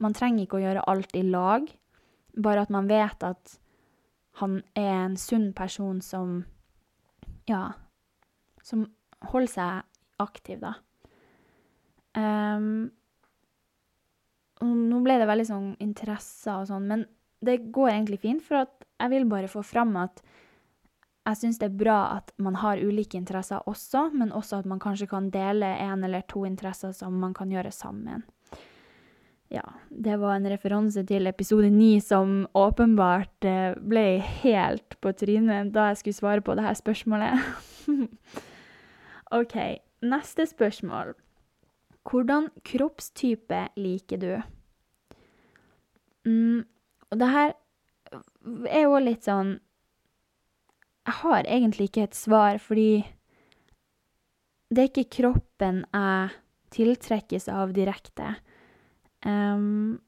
man 0.01 0.15
trenger 0.17 0.45
ikke 0.45 0.59
å 0.59 0.63
gjøre 0.63 0.85
alt 0.89 1.13
i 1.15 1.23
lag. 1.25 1.67
Bare 2.33 2.65
at 2.65 2.73
man 2.73 2.89
vet 2.89 3.23
at 3.23 3.57
han 4.41 4.61
er 4.73 5.05
en 5.05 5.19
sunn 5.19 5.51
person 5.53 6.01
som 6.01 6.41
Ja, 7.43 7.73
som 8.63 8.85
holder 9.27 9.51
seg 9.51 10.21
aktiv, 10.23 10.61
da. 10.61 10.77
Um, 12.15 12.93
nå 14.63 15.01
ble 15.03 15.17
det 15.19 15.27
veldig 15.27 15.47
sånn 15.49 15.67
interesser 15.83 16.61
og 16.61 16.69
sånn, 16.69 16.87
men 16.87 17.03
det 17.43 17.57
går 17.75 17.91
egentlig 17.91 18.21
fint, 18.23 18.43
for 18.45 18.61
at 18.63 18.87
jeg 19.01 19.11
vil 19.11 19.27
bare 19.27 19.51
få 19.51 19.63
fram 19.67 19.91
at 19.99 20.23
jeg 21.23 21.39
syns 21.39 21.59
det 21.61 21.69
er 21.69 21.79
bra 21.79 21.97
at 22.17 22.33
man 22.43 22.57
har 22.59 22.81
ulike 22.83 23.15
interesser 23.17 23.63
også, 23.69 24.09
men 24.11 24.33
også 24.35 24.59
at 24.59 24.67
man 24.67 24.81
kanskje 24.83 25.07
kan 25.07 25.29
dele 25.31 25.69
en 25.79 26.03
eller 26.03 26.25
to 26.27 26.43
interesser 26.45 26.91
som 26.91 27.15
man 27.19 27.33
kan 27.33 27.51
gjøre 27.51 27.71
sammen. 27.71 28.25
Ja, 29.53 29.63
det 29.89 30.17
var 30.17 30.35
en 30.35 30.49
referanse 30.49 31.03
til 31.05 31.29
episode 31.29 31.69
ni 31.69 31.99
som 32.01 32.47
åpenbart 32.57 33.45
eh, 33.45 33.75
ble 33.77 34.17
helt 34.41 34.97
på 34.99 35.13
trynet 35.13 35.69
da 35.75 35.91
jeg 35.91 35.99
skulle 36.01 36.17
svare 36.17 36.41
på 36.41 36.55
det 36.57 36.65
her 36.65 36.79
spørsmålet. 36.79 37.43
OK, 39.39 39.55
neste 40.01 40.47
spørsmål. 40.49 41.13
Hvordan 42.03 42.49
kroppstype 42.65 43.67
liker 43.77 44.19
du? 44.19 44.33
Mm, 46.25 46.65
og 47.11 47.19
det 47.21 47.29
her 47.29 47.53
er 48.67 48.87
jo 48.87 48.99
litt 48.99 49.29
sånn 49.29 49.59
Jeg 51.03 51.19
har 51.19 51.43
egentlig 51.43 51.89
ikke 51.89 52.05
et 52.07 52.15
svar, 52.15 52.57
fordi 52.63 53.03
det 54.73 54.81
er 54.81 54.89
ikke 54.89 55.11
kroppen 55.19 55.83
jeg 55.93 56.29
tiltrekkes 56.73 57.49
av 57.51 57.73
direkte. 57.75 58.35
Um, 59.25 59.99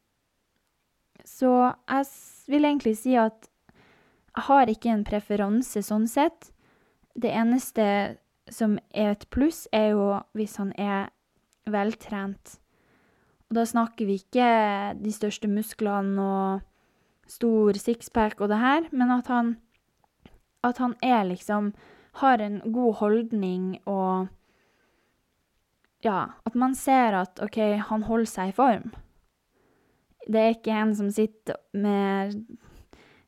så 1.25 1.51
jeg 1.89 2.08
vil 2.51 2.67
egentlig 2.67 2.95
si 2.99 3.15
at 3.19 3.49
jeg 4.36 4.47
har 4.49 4.69
ikke 4.71 4.91
en 4.91 5.05
preferanse 5.08 5.84
sånn 5.86 6.08
sett. 6.12 6.51
Det 7.15 7.31
eneste 7.31 7.86
som 8.51 8.77
er 8.91 9.13
et 9.13 9.27
pluss, 9.31 9.65
er 9.73 9.93
jo 9.95 10.08
hvis 10.38 10.58
han 10.60 10.73
er 10.77 11.10
veltrent. 11.71 12.58
Og 13.49 13.60
da 13.60 13.65
snakker 13.67 14.10
vi 14.10 14.19
ikke 14.19 14.49
de 14.99 15.13
største 15.13 15.49
musklene 15.49 16.21
og 16.21 17.29
stor 17.29 17.77
sixpack 17.79 18.41
og 18.41 18.51
det 18.51 18.60
her, 18.62 18.89
men 18.91 19.13
at 19.15 19.29
han 19.31 19.55
At 20.65 20.82
han 20.82 20.95
er 21.06 21.28
liksom 21.30 21.73
Har 22.21 22.41
en 22.41 22.62
god 22.73 22.95
holdning 23.01 23.75
og 23.86 24.28
Ja, 26.06 26.36
at 26.45 26.56
man 26.56 26.75
ser 26.78 27.15
at 27.17 27.39
OK, 27.41 27.58
han 27.89 28.04
holder 28.06 28.30
seg 28.30 28.51
i 28.51 28.56
form. 28.56 28.91
Det 30.30 30.41
er 30.41 30.54
ikke 30.54 30.75
en 30.78 30.91
som 30.93 31.08
sitter 31.10 31.58
med 31.73 32.36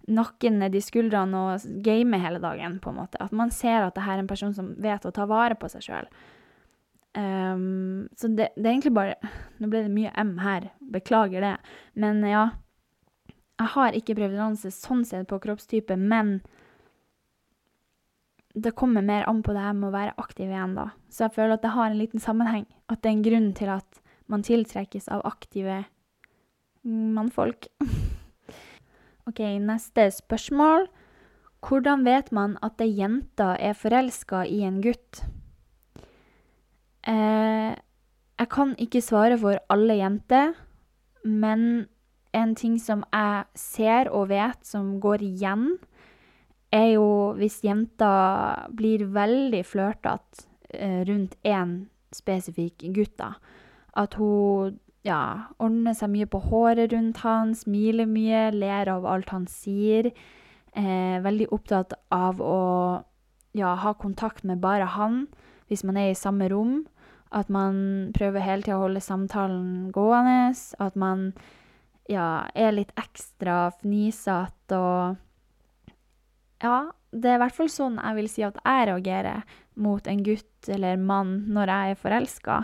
nakken 0.08 0.60
ned 0.62 0.76
i 0.76 0.82
skuldrene 0.84 1.40
og 1.42 1.66
gamer 1.84 2.22
hele 2.22 2.42
dagen, 2.44 2.78
på 2.80 2.92
en 2.92 3.00
måte. 3.02 3.20
At 3.24 3.34
man 3.36 3.52
ser 3.52 3.82
at 3.84 3.96
det 3.96 4.06
her 4.06 4.20
er 4.20 4.24
en 4.24 4.30
person 4.30 4.54
som 4.56 4.76
vet 4.84 5.06
å 5.06 5.14
ta 5.16 5.26
vare 5.26 5.58
på 5.60 5.70
seg 5.74 5.88
sjøl. 5.88 6.12
Um, 7.18 7.24
ehm, 7.24 8.08
så 8.14 8.30
det, 8.30 8.52
det, 8.56 8.66
er 8.68 8.74
egentlig 8.76 8.94
bare 8.94 9.16
Nå 9.58 9.72
ble 9.72 9.80
det 9.88 9.90
mye 9.90 10.12
M 10.22 10.36
her, 10.44 10.70
beklager 10.94 11.42
det. 11.44 11.56
Men 11.98 12.22
ja, 12.28 12.46
jeg 13.58 13.74
har 13.74 13.98
ikke 13.98 14.16
preferanse 14.20 14.72
sånn 14.74 15.04
sett 15.08 15.28
på 15.32 15.42
kroppstype, 15.42 15.98
men 15.98 16.40
det 18.58 18.74
kommer 18.76 19.06
mer 19.06 19.28
an 19.30 19.44
på 19.46 19.54
det 19.54 19.62
her 19.62 19.76
med 19.78 19.92
å 19.92 19.94
være 19.96 20.16
aktiv 20.18 20.50
igjen, 20.50 20.74
da. 20.78 20.90
Så 21.14 21.28
jeg 21.28 21.36
føler 21.36 21.58
at 21.58 21.66
det 21.66 21.74
har 21.76 21.92
en 21.92 22.00
liten 22.00 22.22
sammenheng. 22.24 22.66
At 22.90 23.04
det 23.04 23.12
er 23.12 23.16
en 23.18 23.26
grunn 23.28 23.50
til 23.58 23.72
at 23.74 24.00
man 24.32 24.46
tiltrekkes 24.46 25.10
av 25.14 25.26
aktive 25.30 25.84
mannfolk. 26.88 27.70
OK, 29.30 29.42
neste 29.62 30.08
spørsmål. 30.16 30.88
Hvordan 31.68 32.06
vet 32.08 32.32
man 32.34 32.56
at 32.66 32.82
ei 32.82 32.94
jente 32.98 33.50
er 33.62 33.78
forelska 33.78 34.46
i 34.50 34.62
en 34.66 34.80
gutt? 34.82 35.22
Eh, 37.08 37.74
jeg 38.38 38.50
kan 38.54 38.74
ikke 38.78 39.02
svare 39.02 39.38
for 39.42 39.60
alle 39.74 39.98
jenter, 40.00 40.54
men 41.26 41.88
en 42.38 42.54
ting 42.56 42.78
som 42.82 43.04
jeg 43.12 43.46
ser 43.58 44.12
og 44.14 44.30
vet 44.30 44.66
som 44.68 44.98
går 45.02 45.26
igjen, 45.26 45.78
er 46.74 46.90
jo 46.96 47.08
hvis 47.38 47.62
jenta 47.64 48.68
blir 48.76 49.06
veldig 49.16 49.64
flørtete 49.66 50.48
eh, 50.74 51.04
rundt 51.08 51.38
én 51.48 51.88
spesifikk 52.16 52.88
gutt, 52.96 53.16
da. 53.20 53.34
At 53.98 54.18
hun 54.20 54.78
ja, 55.08 55.48
ordner 55.64 55.96
seg 55.96 56.12
mye 56.12 56.28
på 56.30 56.42
håret 56.50 56.92
rundt 56.94 57.22
han, 57.24 57.54
smiler 57.56 58.10
mye, 58.10 58.50
ler 58.56 58.92
av 58.92 59.08
alt 59.08 59.32
han 59.34 59.48
sier. 59.52 60.12
Eh, 60.78 61.18
veldig 61.24 61.48
opptatt 61.56 61.96
av 62.14 62.42
å 62.44 62.60
ja, 63.58 63.74
ha 63.82 63.94
kontakt 63.98 64.44
med 64.46 64.62
bare 64.62 64.90
han 64.98 65.26
hvis 65.68 65.84
man 65.88 65.98
er 66.00 66.12
i 66.12 66.18
samme 66.20 66.50
rom. 66.52 66.82
At 67.36 67.50
man 67.52 68.12
prøver 68.16 68.44
hele 68.44 68.64
tida 68.64 68.78
å 68.78 68.86
holde 68.86 69.04
samtalen 69.04 69.90
gående. 69.96 70.54
At 70.80 70.96
man 70.96 71.32
ja, 72.08 72.48
er 72.56 72.76
litt 72.76 72.94
ekstra 73.00 73.68
fnisete 73.82 74.80
og 74.80 75.18
Ja, 76.64 76.90
det 77.12 77.30
er 77.32 77.38
i 77.38 77.44
hvert 77.44 77.56
fall 77.56 77.70
sånn 77.72 78.00
jeg 78.02 78.18
vil 78.18 78.30
si 78.32 78.44
at 78.46 78.58
jeg 78.64 78.90
reagerer 78.90 79.58
mot 79.78 80.08
en 80.10 80.24
gutt 80.26 80.70
eller 80.74 81.00
mann 81.00 81.40
når 81.54 81.72
jeg 81.74 81.94
er 81.94 82.02
forelska. 82.02 82.58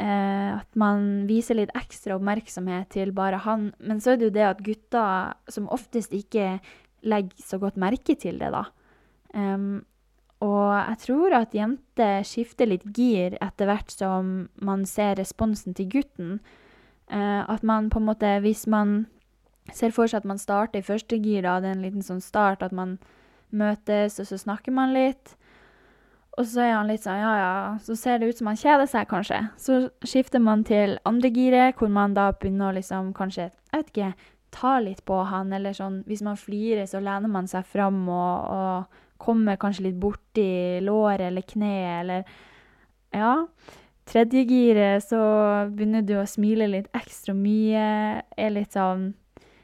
Eh, 0.00 0.50
at 0.56 0.78
man 0.78 1.26
viser 1.28 1.58
litt 1.58 1.72
ekstra 1.76 2.16
oppmerksomhet 2.16 2.92
til 2.94 3.12
bare 3.16 3.42
han. 3.44 3.70
Men 3.82 4.00
så 4.00 4.14
er 4.14 4.20
det 4.20 4.30
jo 4.30 4.36
det 4.38 4.46
at 4.48 4.64
gutter 4.64 5.34
som 5.52 5.70
oftest 5.74 6.14
ikke 6.16 6.56
legger 7.02 7.42
så 7.44 7.58
godt 7.60 7.80
merke 7.80 8.16
til 8.18 8.38
det, 8.40 8.52
da. 8.54 8.66
Um, 9.34 9.82
og 10.44 10.72
jeg 10.74 10.98
tror 11.06 11.34
at 11.38 11.54
jenter 11.56 12.26
skifter 12.26 12.68
litt 12.68 12.84
gir 12.94 13.36
etter 13.42 13.68
hvert 13.68 13.94
som 13.94 14.32
man 14.60 14.84
ser 14.88 15.16
responsen 15.18 15.74
til 15.78 15.88
gutten. 15.92 16.36
Uh, 17.10 17.42
at 17.46 17.64
man 17.66 17.90
på 17.90 18.00
en 18.00 18.08
måte, 18.08 18.36
hvis 18.44 18.66
man 18.70 19.06
ser 19.70 19.94
for 19.94 20.10
seg 20.10 20.22
at 20.22 20.28
man 20.28 20.40
starter 20.40 20.82
i 20.82 20.86
første 20.86 21.18
gir, 21.22 21.44
da, 21.46 21.60
det 21.60 21.70
er 21.70 21.76
en 21.76 21.86
liten 21.86 22.02
sånn 22.02 22.22
start, 22.24 22.64
at 22.64 22.74
man 22.74 22.98
møtes, 23.52 24.18
og 24.18 24.26
så 24.26 24.40
snakker 24.40 24.74
man 24.74 24.94
litt. 24.96 25.36
Og 26.40 26.46
så 26.48 26.62
er 26.64 26.70
han 26.78 26.88
litt 26.88 27.04
sånn, 27.04 27.20
ja 27.20 27.32
ja, 27.36 27.54
så 27.84 27.94
ser 27.98 28.18
det 28.18 28.30
ut 28.30 28.38
som 28.40 28.48
han 28.48 28.58
kjeder 28.58 28.88
seg, 28.88 29.08
kanskje. 29.10 29.40
Så 29.60 29.78
skifter 30.08 30.40
man 30.40 30.64
til 30.64 30.96
andre 31.08 31.28
giret, 31.32 31.76
hvor 31.76 31.92
man 31.92 32.16
da 32.16 32.30
begynner 32.32 32.70
å 32.70 32.76
liksom 32.78 33.12
kanskje, 33.16 33.50
jeg 33.52 33.82
vet 33.82 33.92
ikke, 33.92 34.12
ta 34.52 34.78
litt 34.84 35.04
på 35.08 35.16
han, 35.28 35.52
eller 35.56 35.72
sånn 35.72 36.02
Hvis 36.04 36.20
man 36.24 36.36
flirer, 36.36 36.84
så 36.84 37.00
lener 37.00 37.30
man 37.32 37.46
seg 37.48 37.64
fram 37.64 38.02
og, 38.12 38.50
og 38.52 38.98
kommer 39.22 39.56
kanskje 39.56 39.86
litt 39.86 40.00
borti 40.00 40.80
låret 40.84 41.28
eller 41.30 41.46
kneet, 41.46 42.02
eller 42.02 42.24
Ja. 43.12 43.46
Tredje 44.08 44.42
giret, 44.48 45.04
så 45.06 45.18
begynner 45.70 46.02
du 46.02 46.16
å 46.18 46.26
smile 46.26 46.66
litt 46.66 46.88
ekstra 46.96 47.36
mye, 47.38 48.22
er 48.36 48.50
litt 48.50 48.74
sånn 48.74 49.12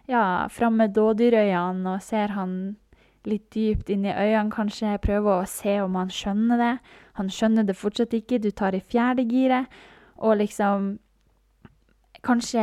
Ja, 0.08 0.48
fram 0.48 0.78
med 0.80 0.94
dådyrøynene 0.96 1.98
og 1.98 2.04
ser 2.04 2.32
han 2.32 2.52
litt 3.28 3.50
dypt 3.52 3.90
inn 3.92 4.06
i 4.06 4.14
øynene, 4.14 4.48
kanskje. 4.54 4.94
Prøver 5.04 5.42
å 5.42 5.50
se 5.50 5.74
om 5.84 5.98
han 6.00 6.08
skjønner 6.12 6.62
det. 6.62 6.70
Han 7.20 7.28
skjønner 7.32 7.66
det 7.68 7.76
fortsatt 7.76 8.16
ikke. 8.16 8.38
Du 8.40 8.48
tar 8.56 8.76
i 8.76 8.80
fjerde 8.80 9.26
giret, 9.28 9.68
og 10.16 10.40
liksom 10.40 10.96
Kanskje 12.18 12.62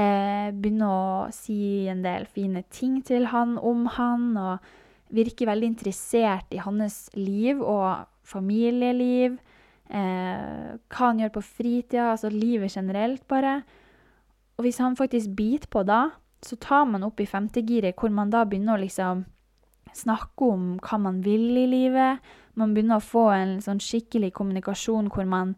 begynne 0.51 0.88
å 0.91 1.03
si 1.31 1.88
en 1.88 2.01
del 2.03 2.25
fine 2.27 2.65
ting 2.75 2.97
til 3.08 3.29
han 3.31 3.53
om 3.55 3.86
han, 3.95 4.25
og 4.36 5.15
virke 5.15 5.47
veldig 5.47 5.69
interessert 5.71 6.51
i 6.51 6.60
hans 6.60 7.05
liv 7.15 7.62
og 7.63 8.03
familieliv. 8.27 9.38
Eh, 9.88 10.75
hva 10.75 11.08
han 11.08 11.23
gjør 11.23 11.31
på 11.38 11.45
fritida, 11.47 12.10
altså 12.12 12.34
livet 12.34 12.75
generelt, 12.75 13.23
bare. 13.31 13.62
Og 14.60 14.67
hvis 14.67 14.81
han 14.84 14.99
faktisk 14.99 15.31
biter 15.39 15.71
på 15.71 15.86
da, 15.88 16.10
så 16.45 16.58
tar 16.62 16.86
man 16.89 17.03
opp 17.08 17.19
i 17.19 17.29
femtegiret, 17.29 17.97
hvor 17.97 18.13
man 18.13 18.31
da 18.34 18.43
begynner 18.45 18.77
å 18.77 18.84
liksom 18.84 19.25
snakke 19.95 20.49
om 20.51 20.65
hva 20.84 20.99
man 21.01 21.21
vil 21.25 21.55
i 21.58 21.65
livet. 21.69 22.23
Man 22.60 22.73
begynner 22.75 22.99
å 22.99 23.05
få 23.05 23.27
en 23.34 23.58
sånn 23.63 23.81
skikkelig 23.84 24.34
kommunikasjon 24.36 25.10
hvor 25.13 25.27
man 25.29 25.55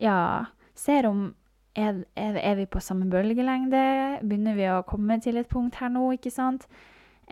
ja, 0.00 0.46
ser 0.78 1.08
om 1.08 1.32
er, 1.74 2.02
er, 2.14 2.56
vi 2.58 2.66
på 2.68 2.82
samme 2.84 3.08
bølgelengde? 3.08 3.84
Begynner 4.20 4.56
vi 4.58 4.66
å 4.68 4.82
komme 4.88 5.16
til 5.24 5.40
et 5.40 5.48
punkt 5.48 5.78
her 5.80 5.92
nå, 5.92 6.04
ikke 6.18 6.32
sant? 6.32 6.66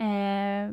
Eh, 0.01 0.71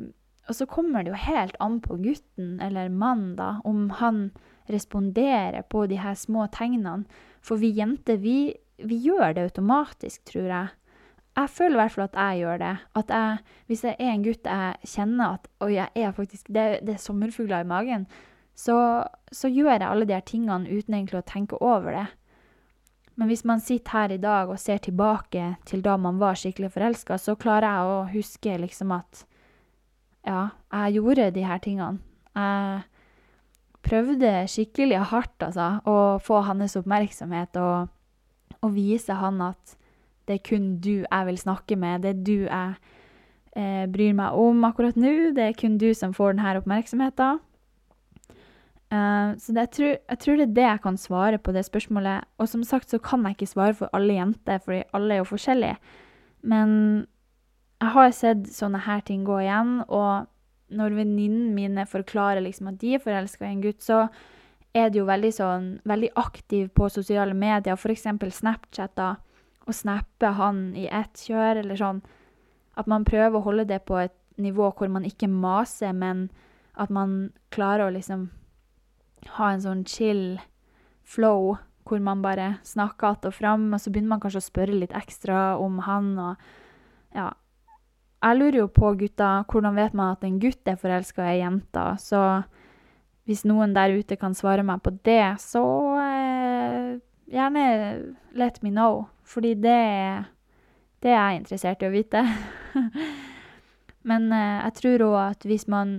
og 0.48 0.56
så 0.56 0.64
kommer 0.70 1.04
det 1.04 1.12
jo 1.12 1.20
helt 1.20 1.58
an 1.60 1.76
på 1.84 1.98
gutten 2.00 2.56
eller 2.64 2.88
mannen, 2.88 3.34
da, 3.36 3.58
om 3.68 3.90
han 4.00 4.30
responderer 4.72 5.66
på 5.68 5.84
de 5.88 6.00
her 6.00 6.16
små 6.16 6.46
tegnene. 6.52 7.04
For 7.44 7.60
vi 7.60 7.74
jenter, 7.76 8.16
vi, 8.20 8.54
vi 8.80 9.00
gjør 9.04 9.36
det 9.36 9.50
automatisk, 9.50 10.24
tror 10.32 10.48
jeg. 10.48 10.72
Jeg 11.38 11.50
føler 11.54 11.76
i 11.76 11.80
hvert 11.82 11.94
fall 11.94 12.08
at 12.08 12.16
jeg 12.18 12.40
gjør 12.42 12.62
det. 12.62 12.72
At 12.98 13.10
jeg, 13.14 13.56
hvis 13.70 13.84
jeg 13.86 13.96
er 13.98 14.10
en 14.10 14.24
gutt 14.24 14.48
jeg 14.50 14.90
kjenner 14.90 15.36
at 15.36 15.50
oi, 15.62 15.72
jeg 15.76 15.88
er 15.94 16.16
faktisk, 16.16 16.48
det, 16.50 16.64
det 16.86 16.96
er 16.96 17.02
sommerfugler 17.02 17.62
i 17.62 17.68
magen, 17.68 18.08
så, 18.58 18.78
så 19.30 19.50
gjør 19.50 19.76
jeg 19.76 19.86
alle 19.86 20.08
de 20.08 20.16
her 20.16 20.24
tingene 20.26 20.66
uten 20.66 20.96
egentlig 20.98 21.20
å 21.20 21.28
tenke 21.28 21.60
over 21.62 21.94
det. 21.94 22.08
Men 23.18 23.30
hvis 23.30 23.44
man 23.46 23.62
sitter 23.62 23.94
her 23.94 24.12
i 24.14 24.20
dag 24.22 24.50
og 24.50 24.60
ser 24.62 24.78
tilbake 24.82 25.56
til 25.66 25.82
da 25.82 25.96
man 25.98 26.20
var 26.20 26.38
skikkelig 26.38 26.70
forelska, 26.74 27.18
så 27.18 27.34
klarer 27.38 27.66
jeg 27.66 27.94
å 27.94 27.96
huske 28.12 28.58
liksom 28.62 28.94
at 28.94 29.24
ja, 30.26 30.44
jeg 30.74 30.98
gjorde 30.98 31.32
de 31.34 31.46
her 31.46 31.62
tingene. 31.62 31.98
Jeg 32.38 32.84
prøvde 33.86 34.32
skikkelig 34.50 35.00
hardt, 35.10 35.34
altså, 35.42 35.80
å 35.82 36.18
få 36.22 36.42
hans 36.46 36.76
oppmerksomhet 36.78 37.58
og, 37.58 37.90
og, 38.60 38.70
vise 38.76 39.16
han 39.18 39.42
at 39.48 39.74
det 40.28 40.36
er 40.36 40.46
kun 40.46 40.70
du 40.84 40.94
jeg 41.00 41.26
vil 41.26 41.40
snakke 41.40 41.76
med, 41.80 42.04
det 42.04 42.10
er 42.12 42.22
du 42.24 42.36
jeg 42.44 42.74
eh, 43.56 43.84
bryr 43.90 44.16
meg 44.16 44.36
om 44.38 44.64
akkurat 44.68 44.96
nå, 44.96 45.32
det 45.36 45.44
er 45.44 45.58
kun 45.58 45.78
du 45.80 45.90
som 45.96 46.14
får 46.16 46.36
denne 46.36 46.58
oppmerksomheten. 46.60 47.40
Uh, 48.88 49.36
så 49.36 49.52
det, 49.52 49.66
jeg, 49.66 49.70
tror, 49.76 49.90
jeg, 50.08 50.18
tror, 50.22 50.36
det 50.38 50.44
er 50.46 50.54
det 50.56 50.64
jeg 50.64 50.80
kan 50.80 50.96
svare 50.96 51.38
på 51.38 51.52
det 51.52 51.66
spørsmålet. 51.66 52.24
Og 52.40 52.48
som 52.48 52.62
sagt 52.64 52.88
så 52.88 52.98
kan 52.98 53.26
jeg 53.26 53.36
ikke 53.36 53.50
svare 53.50 53.76
for 53.76 53.92
alle 53.92 54.16
jenter, 54.16 54.62
fordi 54.64 54.82
alle 54.96 55.14
er 55.14 55.20
jo 55.20 55.28
forskjellige. 55.28 55.76
Men 56.48 56.70
jeg 57.82 57.92
har 57.94 58.14
sett 58.16 58.48
sånne 58.48 58.80
her 58.86 59.04
ting 59.04 59.26
gå 59.28 59.42
igjen, 59.42 59.82
og 59.88 60.28
når 60.72 60.96
venninnene 60.96 61.52
mine 61.54 61.84
forklarer 61.88 62.42
liksom 62.44 62.72
at 62.72 62.80
de 62.80 62.96
er 62.96 63.02
forelska 63.02 63.44
i 63.44 63.52
en 63.52 63.62
gutt, 63.64 63.84
så 63.84 64.06
er 64.76 64.90
det 64.90 65.00
jo 65.00 65.08
veldig 65.08 65.30
sånn 65.32 65.68
veldig 65.88 66.10
aktiv 66.20 66.68
på 66.76 66.88
sosiale 66.92 67.36
medier, 67.36 67.76
f.eks. 67.76 68.08
Snapchatter, 68.40 69.20
og 69.68 69.76
snappe 69.76 70.32
han 70.38 70.72
i 70.76 70.86
ett 70.88 71.26
kjør, 71.28 71.60
eller 71.62 71.76
sånn. 71.76 72.00
At 72.78 72.88
man 72.88 73.04
prøver 73.04 73.36
å 73.36 73.44
holde 73.44 73.68
det 73.68 73.82
på 73.88 73.98
et 74.00 74.14
nivå 74.40 74.70
hvor 74.78 74.90
man 74.92 75.04
ikke 75.04 75.28
maser, 75.28 75.92
men 75.92 76.28
at 76.78 76.90
man 76.94 77.32
klarer 77.54 77.88
å 77.88 77.94
liksom 77.94 78.28
ha 79.36 79.50
en 79.52 79.64
sånn 79.64 79.82
chill 79.88 80.38
flow 81.08 81.56
hvor 81.88 82.00
man 82.04 82.22
bare 82.22 82.54
snakker 82.62 83.06
att 83.06 83.24
og 83.24 83.34
fram, 83.34 83.72
og 83.74 83.80
så 83.80 83.90
begynner 83.90 84.08
man 84.08 84.20
kanskje 84.20 84.42
å 84.42 84.48
spørre 84.48 84.76
litt 84.76 84.92
ekstra 84.92 85.58
om 85.58 85.78
han 85.78 86.16
og 86.18 86.36
Ja. 87.14 87.32
Jeg 88.22 88.36
lurer 88.36 88.58
jo 88.58 88.66
på, 88.66 88.96
gutta, 88.98 89.44
hvordan 89.46 89.76
vet 89.76 89.94
man 89.94 90.16
at 90.16 90.24
en 90.24 90.40
gutt 90.40 90.66
er 90.66 90.76
forelska 90.76 91.22
i 91.22 91.36
ei 91.36 91.38
jente? 91.38 91.84
Så 92.02 92.42
hvis 93.24 93.44
noen 93.44 93.74
der 93.74 93.94
ute 93.94 94.16
kan 94.16 94.34
svare 94.34 94.64
meg 94.66 94.82
på 94.82 94.90
det, 95.06 95.38
så 95.38 95.62
eh, 96.02 96.98
gjerne 97.30 97.64
let 98.34 98.62
me 98.62 98.70
know. 98.70 99.06
Fordi 99.28 99.54
det, 99.60 99.80
det 101.04 101.12
er 101.12 101.18
jeg 101.18 101.40
interessert 101.42 101.82
i 101.84 101.88
å 101.88 101.94
vite. 101.94 102.24
Men 104.08 104.30
eh, 104.32 104.62
jeg 104.64 104.78
tror 104.80 105.10
òg 105.10 105.18
at 105.26 105.48
hvis 105.48 105.68
man 105.68 105.98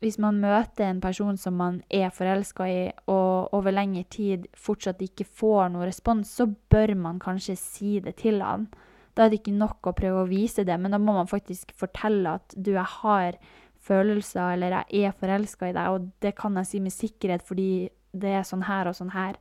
hvis 0.00 0.16
man 0.16 0.38
møter 0.40 0.86
en 0.88 1.00
person 1.00 1.36
som 1.36 1.58
man 1.60 1.82
er 1.92 2.08
forelska 2.14 2.66
i, 2.68 2.84
og 3.12 3.52
over 3.56 3.74
lengre 3.74 4.06
tid 4.08 4.46
fortsatt 4.56 5.02
ikke 5.04 5.26
får 5.28 5.68
noen 5.68 5.84
respons, 5.84 6.30
så 6.38 6.46
bør 6.48 6.94
man 6.96 7.20
kanskje 7.20 7.56
si 7.60 7.98
det 8.00 8.16
til 8.22 8.40
han. 8.40 8.64
Da 9.12 9.26
er 9.26 9.32
det 9.32 9.42
ikke 9.42 9.58
nok 9.58 9.90
å 9.90 9.96
prøve 9.96 10.22
å 10.22 10.30
vise 10.30 10.64
det, 10.64 10.78
men 10.80 10.96
da 10.96 11.00
må 11.02 11.12
man 11.18 11.28
faktisk 11.28 11.74
fortelle 11.76 12.38
at 12.40 12.56
du, 12.56 12.72
jeg 12.78 12.88
har 13.02 13.36
følelser, 13.84 14.54
eller 14.54 14.78
jeg 14.78 15.10
er 15.10 15.18
forelska 15.20 15.68
i 15.68 15.76
deg, 15.76 15.92
og 15.92 16.08
det 16.24 16.32
kan 16.38 16.56
jeg 16.60 16.70
si 16.70 16.80
med 16.80 16.96
sikkerhet 16.96 17.44
fordi 17.44 17.70
det 18.10 18.38
er 18.38 18.46
sånn 18.48 18.64
her 18.68 18.88
og 18.88 18.96
sånn 18.96 19.12
her. 19.12 19.36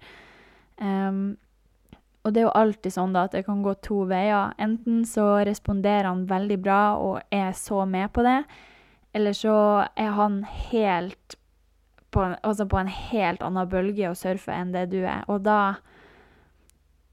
Um, 0.80 1.38
og 2.24 2.34
det 2.34 2.42
er 2.42 2.48
jo 2.50 2.56
alltid 2.60 2.94
sånn 2.94 3.14
da, 3.16 3.26
at 3.28 3.36
det 3.38 3.46
kan 3.48 3.62
gå 3.64 3.74
to 3.86 4.04
veier. 4.10 4.52
Enten 4.60 5.06
så 5.08 5.40
responderer 5.48 6.10
han 6.10 6.26
veldig 6.30 6.58
bra 6.62 6.82
og 7.00 7.22
er 7.34 7.54
så 7.58 7.86
med 7.88 8.12
på 8.16 8.26
det, 8.28 8.42
eller 9.16 9.36
så 9.38 9.56
er 9.98 10.12
han 10.18 10.42
helt 10.70 11.38
på 12.14 12.24
en, 12.26 12.36
altså 12.44 12.66
på 12.70 12.80
en 12.80 12.90
helt 12.90 13.44
annen 13.46 13.70
bølge 13.70 14.10
å 14.10 14.18
surfe 14.18 14.54
enn 14.54 14.74
det 14.74 14.90
du 14.92 15.00
er. 15.04 15.24
Og 15.30 15.44
da, 15.46 15.80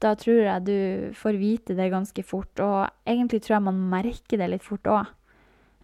da 0.03 0.13
tror 0.19 0.41
jeg 0.41 0.65
du 0.67 1.13
får 1.17 1.39
vite 1.39 1.77
det 1.77 1.91
ganske 1.93 2.25
fort, 2.25 2.53
og 2.59 2.89
egentlig 3.07 3.43
tror 3.45 3.57
jeg 3.57 3.67
man 3.69 3.85
merker 3.93 4.41
det 4.41 4.49
litt 4.51 4.65
fort 4.65 4.89
òg. 4.91 5.13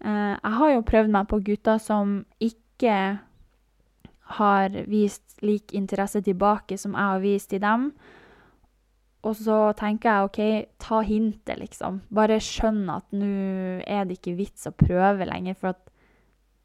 Eh, 0.04 0.34
jeg 0.36 0.58
har 0.60 0.74
jo 0.74 0.88
prøvd 0.90 1.14
meg 1.16 1.30
på 1.32 1.42
gutter 1.46 1.80
som 1.82 2.20
ikke 2.44 2.98
har 4.40 4.76
vist 4.90 5.38
lik 5.44 5.74
interesse 5.76 6.22
tilbake 6.24 6.78
som 6.80 6.96
jeg 6.96 7.14
har 7.14 7.24
vist 7.24 7.52
til 7.54 7.62
dem. 7.64 7.92
Og 9.24 9.38
så 9.40 9.58
tenker 9.80 10.10
jeg 10.10 10.28
OK, 10.28 10.72
ta 10.84 11.00
hintet, 11.08 11.60
liksom. 11.62 12.02
Bare 12.12 12.42
skjønn 12.44 12.84
at 12.92 13.06
nå 13.16 13.30
er 13.88 14.04
det 14.08 14.20
ikke 14.20 14.36
vits 14.36 14.68
å 14.68 14.76
prøve 14.76 15.28
lenger, 15.30 15.56
for 15.56 15.72
at 15.72 15.84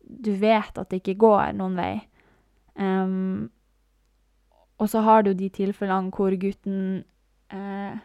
du 0.09 0.33
vet 0.41 0.81
at 0.81 0.91
det 0.91 1.03
ikke 1.03 1.21
går 1.23 1.55
noen 1.59 1.79
vei. 1.79 1.93
Um, 2.79 3.49
og 4.79 4.91
så 4.91 5.03
har 5.07 5.25
du 5.27 5.33
de 5.35 5.49
tilfellene 5.51 6.15
hvor 6.15 6.35
gutten 6.39 7.03
eh, 7.51 7.97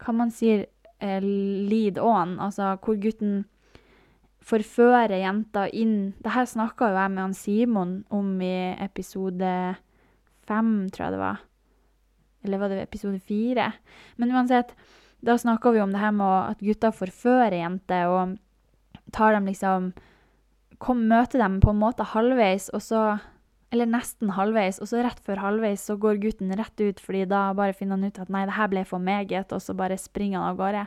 Hva 0.00 0.12
man 0.14 0.30
sier 0.30 0.68
eh, 1.02 1.18
lead 1.20 1.98
on, 1.98 2.36
altså 2.38 2.76
hvor 2.84 2.98
gutten 3.02 3.42
forfører 4.46 5.18
jenta 5.18 5.66
inn 5.74 6.14
Det 6.22 6.32
her 6.36 6.46
snakka 6.48 6.92
jo 6.92 7.00
jeg 7.00 7.14
med 7.16 7.24
han 7.24 7.34
Simon 7.36 7.94
om 8.08 8.30
i 8.40 8.54
episode 8.78 9.52
fem, 10.46 10.88
tror 10.90 11.04
jeg 11.04 11.14
det 11.14 11.20
var. 11.20 11.42
Eller 12.44 12.60
var 12.60 12.72
det 12.72 12.82
episode 12.82 13.20
fire? 13.20 13.72
Men 14.16 14.32
uansett, 14.32 14.74
da 15.20 15.36
snakka 15.38 15.72
vi 15.74 15.82
om 15.82 15.92
det 15.92 16.00
her 16.00 16.14
med 16.16 16.54
at 16.54 16.62
gutter 16.64 16.94
forfører 16.96 17.58
jenter 17.60 18.08
og 18.08 18.38
tar 19.12 19.36
dem 19.36 19.48
liksom 19.50 19.90
kom, 20.80 21.04
Møter 21.10 21.42
dem 21.42 21.58
på 21.60 21.74
en 21.74 21.82
måte 21.82 22.06
halvveis, 22.14 22.70
og 22.72 22.82
så 22.84 23.02
Eller 23.70 23.86
nesten 23.86 24.32
halvveis, 24.34 24.80
og 24.82 24.88
så 24.90 24.98
rett 25.04 25.20
før 25.22 25.38
halvveis 25.38 25.84
så 25.86 25.94
går 25.94 26.16
gutten 26.18 26.50
rett 26.58 26.80
ut, 26.80 26.98
fordi 26.98 27.20
da 27.30 27.52
bare 27.54 27.70
finner 27.70 27.94
han 27.94 28.08
ut 28.10 28.16
at 28.18 28.32
nei, 28.34 28.42
det 28.48 28.56
her 28.56 28.66
ble 28.66 28.82
for 28.82 28.98
meget, 28.98 29.52
og 29.54 29.62
så 29.62 29.76
bare 29.78 29.94
springer 29.94 30.40
han 30.40 30.48
av 30.48 30.56
gårde. 30.58 30.80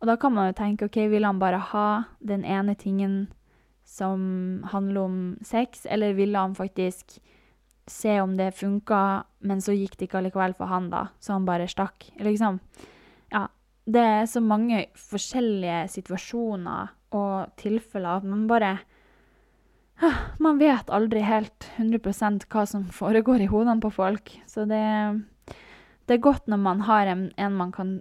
Og 0.00 0.08
da 0.10 0.16
kan 0.18 0.34
man 0.34 0.48
jo 0.48 0.56
tenke 0.58 0.88
OK, 0.88 0.98
vil 1.12 1.22
han 1.22 1.38
bare 1.38 1.60
ha 1.62 1.86
den 2.18 2.42
ene 2.42 2.74
tingen 2.74 3.28
som 3.86 4.66
handler 4.72 5.00
om 5.06 5.16
sex, 5.46 5.86
eller 5.86 6.18
ville 6.18 6.42
han 6.42 6.58
faktisk 6.58 7.20
se 7.86 8.20
om 8.20 8.34
det 8.36 8.54
funka, 8.58 9.24
men 9.46 9.62
så 9.62 9.74
gikk 9.76 9.96
det 9.96 10.08
ikke 10.08 10.20
allikevel 10.20 10.56
for 10.58 10.70
han, 10.70 10.90
da, 10.90 11.06
så 11.22 11.36
han 11.36 11.46
bare 11.46 11.68
stakk. 11.70 12.08
Liksom. 12.22 12.58
Ja. 13.34 13.46
Det 13.86 14.02
er 14.02 14.24
så 14.26 14.42
mange 14.42 14.88
forskjellige 14.98 15.84
situasjoner 15.92 16.90
og 17.14 17.52
tilfeller 17.60 18.18
at 18.18 18.26
man 18.26 18.46
bare 18.50 18.76
Man 20.42 20.58
vet 20.60 20.90
aldri 20.92 21.22
helt 21.24 21.70
100% 21.78 22.42
hva 22.52 22.66
som 22.68 22.82
foregår 23.00 23.40
i 23.40 23.46
hodene 23.48 23.80
på 23.80 23.88
folk. 23.94 24.34
Så 24.44 24.66
det, 24.68 24.82
det 26.04 26.18
er 26.18 26.26
godt 26.26 26.50
når 26.52 26.60
man 26.60 26.82
har 26.84 27.08
en, 27.08 27.30
en 27.38 27.56
man 27.56 27.72
kan 27.72 27.94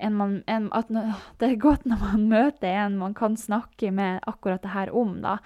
en 0.00 0.14
man, 0.14 0.42
en, 0.46 0.70
at, 0.72 0.88
Det 0.88 1.50
er 1.50 1.60
godt 1.60 1.84
når 1.84 2.00
man 2.00 2.28
møter 2.32 2.70
en 2.86 2.96
man 2.96 3.14
kan 3.14 3.36
snakke 3.36 3.90
med 3.90 4.22
akkurat 4.26 4.62
det 4.62 4.72
her 4.72 4.94
om, 4.94 5.18
da. 5.20 5.36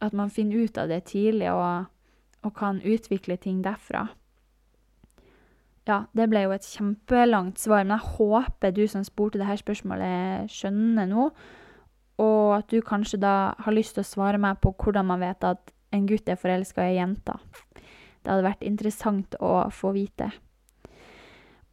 At 0.00 0.12
man 0.12 0.30
finner 0.30 0.64
ut 0.64 0.78
av 0.78 0.88
det 0.88 1.04
tidlig 1.12 1.52
og 1.52 1.86
og 2.44 2.54
kan 2.58 2.80
utvikle 2.84 3.36
ting 3.40 3.62
derfra. 3.64 4.06
Ja, 5.84 6.06
det 6.16 6.30
ble 6.32 6.46
jo 6.46 6.54
et 6.54 6.64
kjempelangt 6.64 7.60
svar, 7.60 7.84
men 7.84 7.98
jeg 7.98 8.14
håper 8.16 8.72
du 8.72 8.86
som 8.88 9.04
spurte 9.04 9.40
dette 9.40 9.58
spørsmålet, 9.60 10.48
skjønner 10.52 11.10
nå, 11.10 11.28
og 12.24 12.54
at 12.56 12.70
du 12.72 12.78
kanskje 12.84 13.20
da 13.20 13.52
har 13.66 13.76
lyst 13.76 13.98
til 13.98 14.04
å 14.04 14.08
svare 14.08 14.40
meg 14.40 14.62
på 14.64 14.72
hvordan 14.80 15.10
man 15.10 15.20
vet 15.20 15.44
at 15.44 15.74
en 15.94 16.06
gutt 16.08 16.28
er 16.30 16.40
forelska 16.40 16.86
i 16.86 16.94
ei 16.94 16.98
jente. 17.02 17.36
Det 18.24 18.32
hadde 18.32 18.46
vært 18.46 18.64
interessant 18.64 19.36
å 19.44 19.68
få 19.74 19.92
vite. 19.96 20.30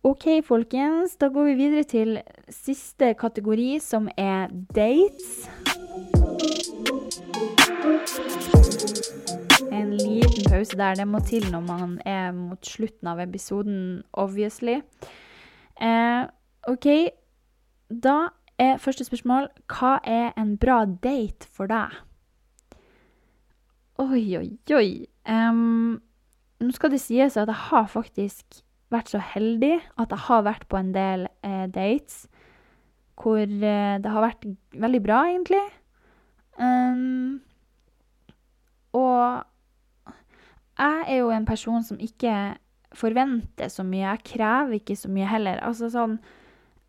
OK, 0.04 0.42
folkens, 0.44 1.16
da 1.22 1.30
går 1.32 1.52
vi 1.52 1.58
videre 1.60 1.86
til 1.88 2.16
siste 2.50 3.14
kategori, 3.22 3.76
som 3.80 4.10
er 4.18 4.50
dates. 4.76 5.46
Pause 10.52 10.78
der. 10.78 10.96
Det 10.96 11.08
må 11.08 11.20
til 11.20 11.46
når 11.52 11.62
man 11.64 11.92
er 12.06 12.32
mot 12.36 12.66
slutten 12.66 13.08
av 13.08 13.20
episoden, 13.24 14.04
obviously. 14.14 14.82
Eh, 15.82 16.24
OK, 16.68 16.88
da 18.04 18.16
er 18.60 18.78
første 18.78 19.06
spørsmål 19.08 19.48
Hva 19.72 19.94
er 20.04 20.34
en 20.38 20.58
bra 20.60 20.84
date 20.86 21.48
for 21.48 21.72
deg? 21.72 21.96
Oi, 24.02 24.26
oi, 24.38 24.50
oi. 24.76 24.90
Um, 25.30 26.02
nå 26.60 26.76
skal 26.76 26.92
det 26.92 27.00
sies 27.02 27.38
at 27.38 27.48
jeg 27.48 27.62
har 27.70 27.88
faktisk 27.88 28.60
vært 28.92 29.14
så 29.14 29.22
heldig 29.24 29.78
at 29.80 30.12
jeg 30.12 30.26
har 30.26 30.44
vært 30.44 30.68
på 30.68 30.78
en 30.82 30.92
del 30.92 31.28
eh, 31.48 31.68
dates 31.72 32.26
hvor 33.22 33.40
eh, 33.40 33.96
det 34.04 34.12
har 34.12 34.26
vært 34.26 34.46
veldig 34.74 35.02
bra, 35.06 35.22
egentlig. 35.30 35.64
Um, 36.60 37.40
og 38.98 39.48
jeg 40.82 41.06
er 41.08 41.22
jo 41.22 41.32
en 41.34 41.46
person 41.46 41.84
som 41.86 42.00
ikke 42.02 42.36
forventer 42.98 43.70
så 43.72 43.86
mye. 43.88 44.04
Jeg 44.04 44.26
krever 44.34 44.80
ikke 44.80 44.98
så 45.00 45.12
mye 45.12 45.30
heller. 45.30 45.62
Altså 45.64 45.92
sånn 45.94 46.20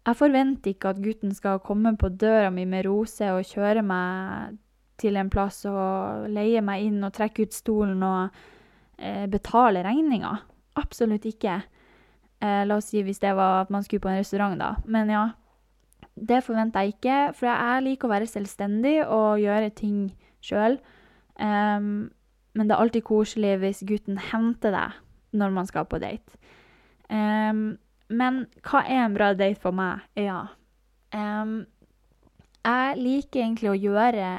Jeg 0.02 0.18
forventer 0.18 0.72
ikke 0.72 0.90
at 0.90 0.98
gutten 0.98 1.30
skal 1.30 1.60
komme 1.62 1.92
på 1.94 2.08
døra 2.18 2.48
mi 2.50 2.64
med 2.66 2.88
rose 2.88 3.28
og 3.30 3.44
kjøre 3.46 3.84
meg 3.86 4.56
til 4.98 5.14
en 5.14 5.30
plass 5.30 5.60
og 5.70 6.26
leie 6.26 6.58
meg 6.64 6.88
inn 6.88 7.04
og 7.06 7.12
trekke 7.14 7.46
ut 7.46 7.54
stolen 7.54 8.02
og 8.02 8.34
eh, 8.98 9.28
betale 9.30 9.84
regninga. 9.86 10.32
Absolutt 10.80 11.28
ikke. 11.30 11.60
Eh, 12.42 12.64
la 12.66 12.80
oss 12.80 12.90
si 12.90 13.04
hvis 13.06 13.22
det 13.22 13.36
var 13.38 13.60
at 13.60 13.70
man 13.70 13.86
skulle 13.86 14.02
på 14.02 14.10
en 14.10 14.18
restaurant, 14.18 14.58
da. 14.58 14.74
Men 14.90 15.12
ja. 15.12 15.28
Det 16.12 16.42
forventer 16.44 16.82
jeg 16.82 16.96
ikke, 16.96 17.18
for 17.38 17.48
jeg 17.48 17.84
liker 17.86 18.08
å 18.08 18.12
være 18.12 18.28
selvstendig 18.28 18.96
og 19.06 19.40
gjøre 19.40 19.70
ting 19.78 20.10
sjøl. 20.44 20.80
Men 22.54 22.68
det 22.68 22.76
er 22.76 22.84
alltid 22.84 23.04
koselig 23.08 23.56
hvis 23.62 23.84
gutten 23.88 24.18
henter 24.30 24.74
deg 24.74 24.98
når 25.32 25.54
man 25.54 25.68
skal 25.68 25.86
på 25.88 26.00
date. 26.02 26.38
Um, 27.08 27.78
men 28.12 28.44
hva 28.66 28.82
er 28.84 29.06
en 29.06 29.16
bra 29.16 29.32
date 29.36 29.60
for 29.60 29.76
meg? 29.76 30.04
Ja. 30.18 30.44
Um, 31.12 31.64
jeg 32.62 32.98
liker 33.00 33.42
egentlig 33.42 33.72
å 33.72 33.78
gjøre 33.78 34.32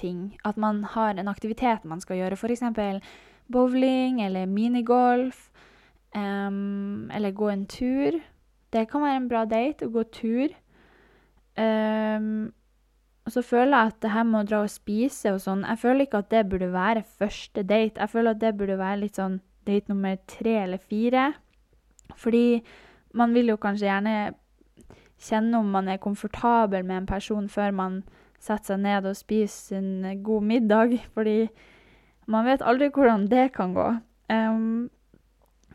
ting. 0.00 0.36
At 0.44 0.58
man 0.60 0.82
har 0.94 1.18
en 1.18 1.30
aktivitet 1.30 1.86
man 1.88 2.02
skal 2.02 2.20
gjøre. 2.20 2.38
F.eks. 2.38 2.64
bowling 3.52 4.20
eller 4.24 4.50
minigolf. 4.50 5.48
Um, 6.14 7.10
eller 7.14 7.30
gå 7.30 7.50
en 7.52 7.66
tur. 7.70 8.18
Det 8.72 8.88
kan 8.90 9.02
være 9.02 9.16
en 9.22 9.30
bra 9.30 9.44
date 9.46 9.86
å 9.86 9.94
gå 9.94 10.04
tur. 10.14 10.54
Um, 11.58 12.50
og 13.30 13.34
så 13.36 13.42
føler 13.46 13.76
jeg 13.76 13.86
at 13.92 13.98
det 14.02 14.10
her 14.10 14.24
med 14.26 14.40
å 14.40 14.46
dra 14.48 14.58
og 14.64 14.72
spise 14.72 15.30
og 15.30 15.36
sånn 15.44 15.60
Jeg 15.62 15.78
føler 15.78 16.02
ikke 16.02 16.18
at 16.24 16.32
det 16.32 16.48
burde 16.50 16.66
være 16.74 17.04
første 17.06 17.62
date. 17.62 18.00
Jeg 18.02 18.10
føler 18.10 18.34
at 18.34 18.40
det 18.42 18.56
burde 18.58 18.78
være 18.80 18.98
litt 19.04 19.20
sånn 19.20 19.36
date 19.68 19.92
nummer 19.92 20.16
tre 20.26 20.54
eller 20.64 20.82
fire. 20.82 21.28
Fordi 22.18 22.58
man 23.14 23.30
vil 23.38 23.52
jo 23.52 23.56
kanskje 23.62 23.86
gjerne 23.86 24.16
kjenne 25.22 25.62
om 25.62 25.70
man 25.70 25.92
er 25.94 26.02
komfortabel 26.02 26.82
med 26.82 27.04
en 27.04 27.06
person 27.06 27.46
før 27.46 27.70
man 27.70 28.02
setter 28.42 28.72
seg 28.72 28.82
ned 28.82 29.06
og 29.06 29.20
spiser 29.20 29.78
en 29.78 30.26
god 30.26 30.50
middag. 30.50 30.98
Fordi 31.14 31.38
man 32.26 32.50
vet 32.50 32.66
aldri 32.66 32.90
hvordan 32.90 33.30
det 33.30 33.52
kan 33.54 33.78
gå. 33.78 33.88
Um, 34.26 34.90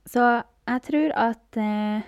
så 0.04 0.44
jeg 0.68 0.88
tror 0.92 1.20
at 1.32 1.56
uh, 1.56 2.04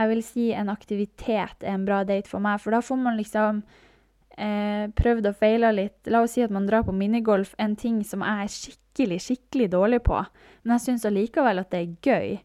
jeg 0.00 0.14
vil 0.16 0.24
si 0.24 0.52
en 0.56 0.72
aktivitet 0.72 1.60
er 1.60 1.76
en 1.76 1.84
bra 1.84 2.00
date 2.08 2.32
for 2.32 2.40
meg, 2.40 2.64
for 2.64 2.72
da 2.72 2.80
får 2.80 3.04
man 3.04 3.20
liksom 3.20 3.66
eh, 4.36 4.86
prøvd 4.96 5.30
og 5.30 5.36
feila 5.40 5.72
litt. 5.74 5.98
La 6.10 6.22
oss 6.24 6.36
si 6.36 6.44
at 6.44 6.52
man 6.54 6.66
drar 6.68 6.86
på 6.86 6.94
minigolf, 6.96 7.54
en 7.58 7.76
ting 7.76 8.02
som 8.06 8.24
jeg 8.24 8.46
er 8.46 8.52
skikkelig, 8.52 9.20
skikkelig 9.26 9.70
dårlig 9.74 10.02
på. 10.06 10.20
Men 10.62 10.76
jeg 10.76 10.86
syns 10.86 11.06
allikevel 11.08 11.62
at 11.62 11.72
det 11.74 11.82
er 11.82 11.96
gøy. 12.04 12.36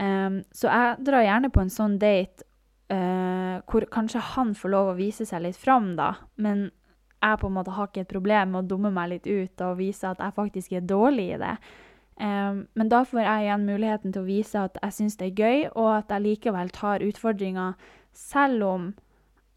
Um, 0.00 0.40
så 0.56 0.70
jeg 0.70 1.04
drar 1.04 1.26
gjerne 1.26 1.50
på 1.52 1.60
en 1.60 1.72
sånn 1.72 1.98
date 2.00 2.46
uh, 2.92 3.60
hvor 3.68 3.84
kanskje 3.92 4.22
han 4.32 4.54
får 4.56 4.72
lov 4.72 4.92
å 4.92 4.98
vise 4.98 5.26
seg 5.28 5.44
litt 5.44 5.58
fram, 5.60 5.92
da. 5.98 6.14
Men 6.40 6.70
jeg 7.20 7.40
på 7.42 7.50
en 7.50 7.56
måte 7.58 7.74
har 7.76 7.90
ikke 7.90 8.06
et 8.06 8.12
problem 8.12 8.54
med 8.54 8.62
å 8.62 8.68
dumme 8.70 8.92
meg 8.96 9.10
litt 9.12 9.28
ut 9.28 9.64
og 9.66 9.78
vise 9.80 10.08
at 10.08 10.22
jeg 10.22 10.36
faktisk 10.36 10.72
er 10.72 10.86
dårlig 10.88 11.26
i 11.34 11.40
det. 11.42 11.54
Um, 12.20 12.66
men 12.76 12.88
da 12.92 13.02
får 13.08 13.22
jeg 13.22 13.44
igjen 13.44 13.68
muligheten 13.68 14.12
til 14.12 14.24
å 14.24 14.28
vise 14.28 14.64
at 14.68 14.76
jeg 14.82 14.96
syns 14.96 15.20
det 15.20 15.30
er 15.30 15.40
gøy, 15.40 15.68
og 15.72 15.90
at 15.94 16.12
jeg 16.12 16.24
likevel 16.26 16.72
tar 16.76 17.04
utfordringa 17.04 17.70
selv 18.16 18.66
om 18.66 18.90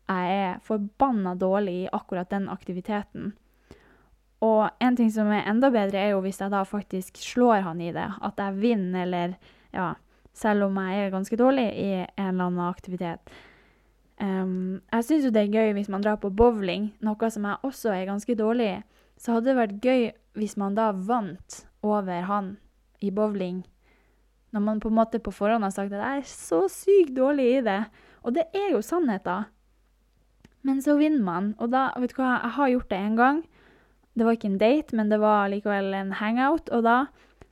jeg 0.09 0.35
er 0.35 0.59
forbanna 0.65 1.35
dårlig 1.39 1.75
i 1.83 1.89
akkurat 1.91 2.29
den 2.29 2.49
aktiviteten. 2.51 3.31
Og 4.43 4.67
en 4.83 4.97
ting 4.99 5.11
som 5.11 5.29
er 5.31 5.47
enda 5.47 5.69
bedre, 5.71 6.01
er 6.01 6.13
jo 6.13 6.21
hvis 6.25 6.41
jeg 6.41 6.51
da 6.51 6.63
faktisk 6.67 7.19
slår 7.21 7.63
han 7.63 7.81
i 7.81 7.93
det. 7.95 8.09
At 8.21 8.39
jeg 8.39 8.59
vinner, 8.59 9.05
eller 9.05 9.37
ja 9.73 9.93
Selv 10.33 10.63
om 10.65 10.77
jeg 10.81 10.97
er 10.97 11.11
ganske 11.13 11.37
dårlig 11.37 11.67
i 11.77 11.89
en 11.93 12.07
eller 12.17 12.47
annen 12.47 12.65
aktivitet. 12.65 13.19
Um, 14.17 14.81
jeg 14.89 15.05
syns 15.05 15.27
jo 15.27 15.29
det 15.29 15.43
er 15.43 15.53
gøy 15.53 15.75
hvis 15.77 15.91
man 15.93 16.01
drar 16.01 16.17
på 16.17 16.31
bowling, 16.33 16.87
noe 17.05 17.29
som 17.29 17.45
jeg 17.45 17.61
også 17.61 17.91
er 17.93 18.07
ganske 18.09 18.35
dårlig 18.39 18.69
i. 18.71 18.79
Så 19.21 19.35
hadde 19.35 19.51
det 19.51 19.59
vært 19.59 19.85
gøy 19.85 20.07
hvis 20.33 20.57
man 20.57 20.73
da 20.73 20.89
vant, 20.89 21.59
over 21.85 22.25
han 22.25 22.55
i 23.03 23.11
bowling. 23.13 23.61
Når 24.55 24.65
man 24.65 24.81
på 24.81 24.89
en 24.89 24.97
måte 24.97 25.21
på 25.21 25.33
forhånd 25.35 25.67
har 25.67 25.73
sagt 25.75 25.93
at 25.93 26.01
jeg 26.01 26.23
er 26.23 26.29
så 26.29 26.63
sykt 26.71 27.13
dårlig 27.17 27.49
i 27.59 27.63
det. 27.65 27.81
Og 28.23 28.33
det 28.33 28.47
er 28.55 28.71
jo 28.73 28.81
sannheten. 28.81 29.49
Men 30.63 30.79
så 30.81 30.95
vinner 30.97 31.23
man, 31.23 31.51
og 31.59 31.73
da 31.73 31.89
Vet 31.99 32.15
du 32.15 32.21
hva, 32.21 32.37
jeg 32.39 32.55
har 32.57 32.71
gjort 32.71 32.89
det 32.89 32.99
én 32.99 33.17
gang. 33.19 33.43
Det 34.13 34.25
var 34.25 34.37
ikke 34.37 34.51
en 34.51 34.61
date, 34.61 34.95
men 34.95 35.09
det 35.09 35.19
var 35.19 35.49
likevel 35.51 35.93
en 35.97 36.13
hangout. 36.19 36.69
Og 36.71 36.83
da 36.83 37.05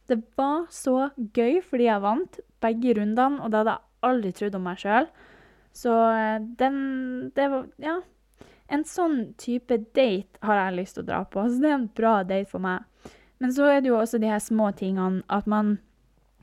Det 0.07 0.23
var 0.35 0.65
så 0.69 1.11
gøy 1.15 1.61
fordi 1.63 1.85
jeg 1.87 2.03
vant 2.03 2.39
begge 2.61 2.95
rundene, 2.97 3.39
og 3.41 3.51
det 3.51 3.61
hadde 3.61 3.75
jeg 3.75 3.87
aldri 4.03 4.31
trodd 4.31 4.55
om 4.57 4.65
meg 4.67 4.79
sjøl. 4.81 5.07
Så 5.73 5.91
eh, 6.15 6.39
den 6.59 7.31
Det 7.35 7.49
var 7.51 7.67
Ja. 7.79 8.01
En 8.71 8.85
sånn 8.87 9.33
type 9.35 9.75
date 9.91 10.39
har 10.41 10.55
jeg 10.55 10.75
lyst 10.77 10.95
til 10.95 11.03
å 11.03 11.07
dra 11.07 11.23
på. 11.27 11.43
Så 11.43 11.59
det 11.59 11.69
er 11.69 11.75
en 11.75 11.89
bra 11.91 12.23
date 12.23 12.47
for 12.47 12.63
meg. 12.63 12.85
Men 13.39 13.51
så 13.51 13.67
er 13.67 13.81
det 13.81 13.89
jo 13.89 13.97
også 13.99 14.19
de 14.21 14.29
her 14.31 14.39
små 14.39 14.71
tingene 14.71 15.23
at 15.27 15.47
man 15.47 15.79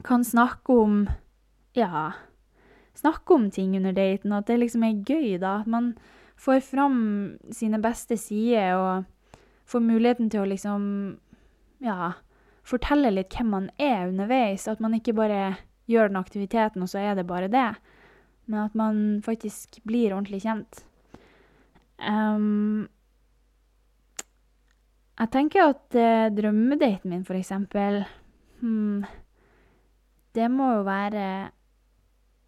kan 0.05 0.25
snakke 0.25 0.73
om 0.73 1.09
Ja, 1.75 2.13
snakke 2.95 3.35
om 3.35 3.51
ting 3.51 3.77
under 3.77 3.93
daten, 3.93 4.33
og 4.33 4.39
at 4.39 4.47
det 4.47 4.59
liksom 4.59 4.83
er 4.83 5.05
gøy, 5.07 5.39
da. 5.39 5.61
At 5.61 5.67
man 5.67 5.97
får 6.38 6.61
fram 6.64 6.98
sine 7.55 7.81
beste 7.83 8.16
sider 8.20 8.79
og 8.79 9.38
får 9.68 9.85
muligheten 9.85 10.31
til 10.33 10.44
å 10.44 10.51
liksom 10.51 10.85
Ja, 11.79 12.12
fortelle 12.66 13.12
litt 13.14 13.35
hvem 13.37 13.53
man 13.55 13.66
er 13.79 14.09
underveis. 14.09 14.66
At 14.66 14.81
man 14.83 14.96
ikke 14.96 15.14
bare 15.14 15.57
gjør 15.87 16.11
den 16.11 16.18
aktiviteten, 16.18 16.83
og 16.83 16.90
så 16.90 16.98
er 16.98 17.14
det 17.14 17.29
bare 17.29 17.51
det. 17.53 17.68
Men 18.51 18.64
at 18.64 18.74
man 18.74 19.20
faktisk 19.22 19.79
blir 19.87 20.12
ordentlig 20.16 20.42
kjent. 20.42 20.81
Um, 22.03 22.88
jeg 25.18 25.31
tenker 25.35 25.70
at 25.72 25.98
eh, 25.98 26.29
drømmedaten 26.31 27.11
min, 27.11 27.24
for 27.27 27.35
eksempel 27.35 28.05
hmm, 28.61 29.03
Det 30.35 30.46
må 30.53 30.68
jo 30.77 30.85
være 30.87 31.24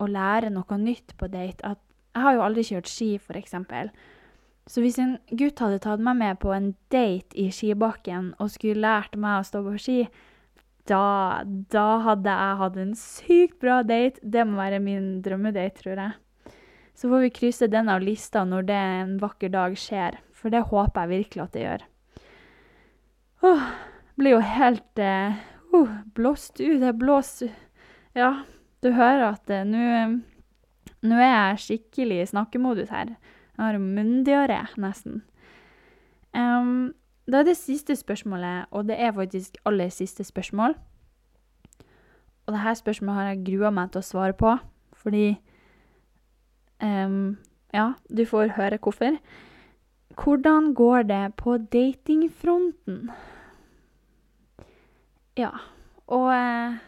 å 0.00 0.07
lære 0.07 0.53
noe 0.55 0.79
nytt 0.79 1.16
på 1.18 1.29
date. 1.33 1.66
At 1.66 1.83
jeg 2.14 2.25
har 2.25 2.35
jo 2.37 2.42
aldri 2.44 2.64
kjørt 2.66 2.90
ski, 2.90 3.11
eksempel. 3.38 3.90
Så 4.70 4.83
hvis 4.85 4.99
en 5.03 5.16
gutt 5.35 5.61
hadde 5.62 5.81
tatt 5.83 6.03
meg 6.03 6.18
med 6.20 6.38
på 6.42 6.53
en 6.55 6.73
date 6.92 7.35
i 7.38 7.49
skibakken 7.55 8.35
og 8.38 8.53
skulle 8.53 8.83
lært 8.83 9.16
meg 9.18 9.40
å 9.40 9.46
stå 9.46 9.62
på 9.66 9.75
ski, 9.83 10.01
da, 10.90 11.42
da 11.70 11.87
hadde 12.05 12.35
jeg 12.35 12.59
hatt 12.61 12.79
en 12.83 12.96
sykt 12.99 13.61
bra 13.62 13.81
date. 13.87 14.23
Det 14.23 14.44
må 14.46 14.59
være 14.61 14.83
min 14.83 15.20
drømmedate, 15.25 15.83
tror 15.83 16.03
jeg. 16.05 16.55
Så 16.94 17.09
får 17.09 17.25
vi 17.25 17.33
krysse 17.35 17.70
den 17.73 17.88
av 17.88 18.03
lista 18.05 18.42
når 18.44 18.66
det 18.68 18.81
en 19.01 19.14
vakker 19.23 19.53
dag 19.55 19.77
skjer, 19.79 20.18
for 20.37 20.53
det 20.53 20.66
håper 20.68 21.07
jeg 21.07 21.12
virkelig 21.14 21.44
at 21.44 21.55
det 21.55 21.62
gjør. 21.64 21.87
Åh, 23.51 23.68
blir 24.20 24.37
jo 24.37 24.40
helt 24.44 25.01
uh, 25.01 25.38
blåst 26.16 26.61
ut. 26.61 26.83
Jeg 26.83 26.99
blåser 27.01 27.55
Ja, 28.18 28.42
du 28.85 28.90
hører 28.92 29.31
at 29.31 29.51
uh, 29.55 30.18
nå 31.03 31.19
er 31.19 31.31
jeg 31.31 31.65
skikkelig 31.65 32.23
i 32.23 32.31
snakkemodus 32.31 32.93
her. 32.93 33.15
Jeg 33.57 33.65
har 33.65 33.79
munndiaré, 33.81 34.63
nesten. 34.81 35.23
Um, 36.37 36.93
da 37.31 37.41
er 37.41 37.49
det 37.49 37.57
siste 37.59 37.97
spørsmålet, 37.97 38.71
og 38.71 38.89
det 38.89 38.97
er 39.01 39.13
faktisk 39.17 39.57
aller 39.69 39.91
siste 39.95 40.25
spørsmål. 40.25 40.75
Og 42.47 42.57
dette 42.57 42.75
spørsmålet 42.81 43.19
har 43.21 43.31
jeg 43.31 43.45
grua 43.47 43.71
meg 43.75 43.93
til 43.93 44.03
å 44.03 44.09
svare 44.11 44.37
på, 44.37 44.57
fordi 44.99 45.39
Um, 46.81 47.37
ja, 47.75 47.93
du 48.17 48.25
får 48.27 48.55
høre 48.57 48.79
hvorfor. 48.83 49.17
Hvordan 50.23 50.75
går 50.75 51.03
det 51.03 51.35
på 51.37 51.57
datingfronten? 51.57 53.11
Ja, 55.37 55.51
og 56.07 56.33
eh, 56.35 56.79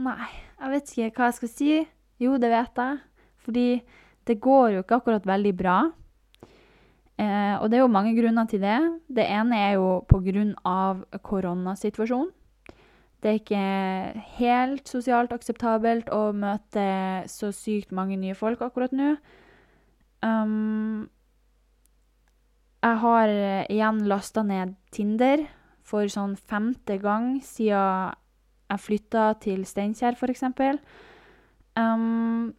Nei, 0.00 0.28
jeg 0.60 0.70
vet 0.70 0.92
ikke 0.96 1.18
hva 1.18 1.28
jeg 1.28 1.36
skal 1.36 1.50
si. 1.52 1.72
Jo, 2.22 2.36
det 2.40 2.50
vet 2.50 2.78
jeg. 2.78 2.98
Fordi 3.44 3.80
det 4.28 4.40
går 4.40 4.76
jo 4.76 4.82
ikke 4.84 5.00
akkurat 5.00 5.26
veldig 5.26 5.54
bra. 5.56 5.78
Eh, 7.20 7.54
og 7.60 7.68
det 7.68 7.78
er 7.78 7.84
jo 7.84 7.92
mange 7.92 8.14
grunner 8.16 8.48
til 8.48 8.62
det. 8.62 8.78
Det 9.08 9.26
ene 9.26 9.56
er 9.56 9.72
jo 9.76 10.00
pga. 10.08 11.18
koronasituasjonen. 11.22 12.30
Det 13.20 13.28
er 13.28 13.36
ikke 13.36 14.20
helt 14.38 14.88
sosialt 14.88 15.32
akseptabelt 15.32 16.08
å 16.08 16.32
møte 16.32 16.84
så 17.28 17.50
sykt 17.52 17.92
mange 17.92 18.16
nye 18.16 18.34
folk 18.34 18.62
akkurat 18.64 18.94
nå. 18.96 19.16
Um, 20.24 21.10
jeg 22.80 22.96
har 23.02 23.28
igjen 23.68 24.00
lasta 24.08 24.40
ned 24.42 24.72
Tinder 24.90 25.44
for 25.84 26.08
sånn 26.08 26.32
femte 26.36 26.96
gang 27.02 27.42
siden 27.44 28.16
jeg 28.70 28.84
flytta 28.86 29.26
til 29.42 29.64
Steinkjer, 29.66 30.16
f.eks. 30.16 30.46
Um, 31.76 32.54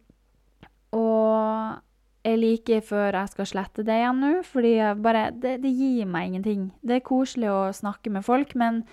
og 0.92 1.80
jeg 2.22 2.38
liker 2.38 2.84
før 2.86 3.16
jeg 3.18 3.32
skal 3.32 3.48
slette 3.50 3.84
det 3.86 3.96
igjen 3.98 4.20
nå, 4.22 4.32
fordi 4.46 4.74
bare, 5.02 5.30
det, 5.34 5.56
det, 5.64 5.72
gir 5.74 6.06
meg 6.06 6.30
ingenting. 6.30 6.68
Det 6.82 7.00
er 7.00 7.06
koselig 7.06 7.50
å 7.50 7.72
snakke 7.74 8.12
med 8.14 8.22
folk, 8.26 8.54
men 8.58 8.84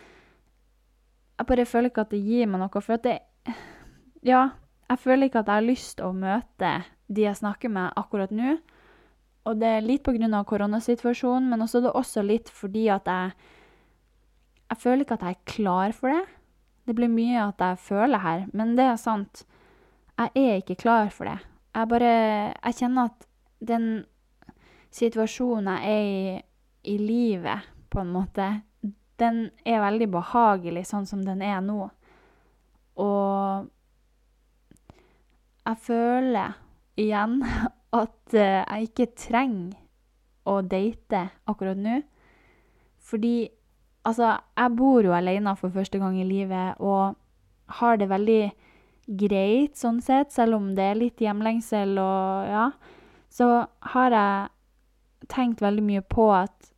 jeg 1.37 1.49
bare 1.51 1.67
føler 1.69 1.91
ikke 1.91 2.07
at 2.07 2.15
det 2.15 2.23
gir 2.25 2.49
meg 2.49 2.63
noe. 2.63 2.81
For 2.81 2.97
at 2.97 3.05
det 3.05 3.19
Ja, 4.25 4.49
jeg 4.89 4.99
føler 4.99 5.29
ikke 5.29 5.43
at 5.43 5.51
jeg 5.51 5.61
har 5.61 5.67
lyst 5.67 5.97
til 5.99 6.09
å 6.09 6.15
møte 6.17 6.71
de 7.09 7.25
jeg 7.25 7.37
snakker 7.37 7.71
med 7.73 7.93
akkurat 7.99 8.33
nå. 8.33 8.57
Og 9.47 9.61
det 9.61 9.69
er 9.77 9.85
litt 9.85 10.03
pga. 10.03 10.43
koronasituasjonen, 10.43 11.49
men 11.49 11.61
også 11.61 11.81
det 11.81 11.89
er 11.89 12.01
også 12.01 12.25
litt 12.25 12.49
fordi 12.49 12.89
at 12.89 13.05
jeg 13.05 13.31
Jeg 14.69 14.77
føler 14.77 15.01
ikke 15.01 15.13
at 15.13 15.21
jeg 15.21 15.35
er 15.37 15.45
klar 15.45 15.91
for 15.93 16.09
det. 16.09 16.25
Det 16.85 16.95
blir 16.95 17.09
mye 17.09 17.47
at 17.47 17.57
jeg 17.57 17.77
føler 17.77 18.19
her, 18.19 18.45
men 18.53 18.75
det 18.77 18.85
er 18.85 18.97
sant. 18.97 19.45
Jeg 20.17 20.29
er 20.35 20.55
ikke 20.61 20.75
klar 20.75 21.09
for 21.09 21.25
det. 21.25 21.48
Jeg 21.75 21.89
bare 21.89 22.13
Jeg 22.63 22.75
kjenner 22.79 23.11
at 23.11 23.27
den 23.59 24.05
situasjonen 24.91 25.67
jeg 25.77 25.89
er 25.89 26.37
i 26.37 26.39
i 26.83 26.97
livet, 26.97 27.59
på 27.89 27.99
en 27.99 28.11
måte, 28.13 28.61
den 29.19 29.49
er 29.67 29.81
veldig 29.83 30.07
behagelig 30.13 30.85
sånn 30.89 31.07
som 31.09 31.23
den 31.25 31.41
er 31.43 31.59
nå. 31.63 31.89
Og 32.99 33.67
jeg 35.67 35.81
føler 35.85 36.55
igjen 36.99 37.39
at 38.01 38.35
uh, 38.35 38.61
jeg 38.63 38.89
ikke 38.89 39.11
trenger 39.17 39.77
å 40.49 40.59
date 40.65 41.27
akkurat 41.49 41.79
nå. 41.79 41.99
Fordi 43.09 43.49
altså, 44.07 44.37
jeg 44.57 44.75
bor 44.77 45.03
jo 45.03 45.15
alene 45.15 45.55
for 45.59 45.73
første 45.73 45.99
gang 46.01 46.19
i 46.19 46.27
livet 46.27 46.79
og 46.79 47.17
har 47.79 47.99
det 48.01 48.09
veldig 48.09 48.41
greit 49.09 49.77
sånn 49.79 49.99
sett, 50.05 50.33
selv 50.33 50.59
om 50.59 50.71
det 50.77 50.85
er 50.85 50.99
litt 50.99 51.21
hjemlengsel 51.23 51.97
og 52.01 52.49
ja. 52.49 52.69
Så 53.29 53.47
har 53.93 54.15
jeg 54.15 55.29
tenkt 55.29 55.61
veldig 55.61 55.85
mye 55.85 56.03
på 56.05 56.29
at 56.33 56.71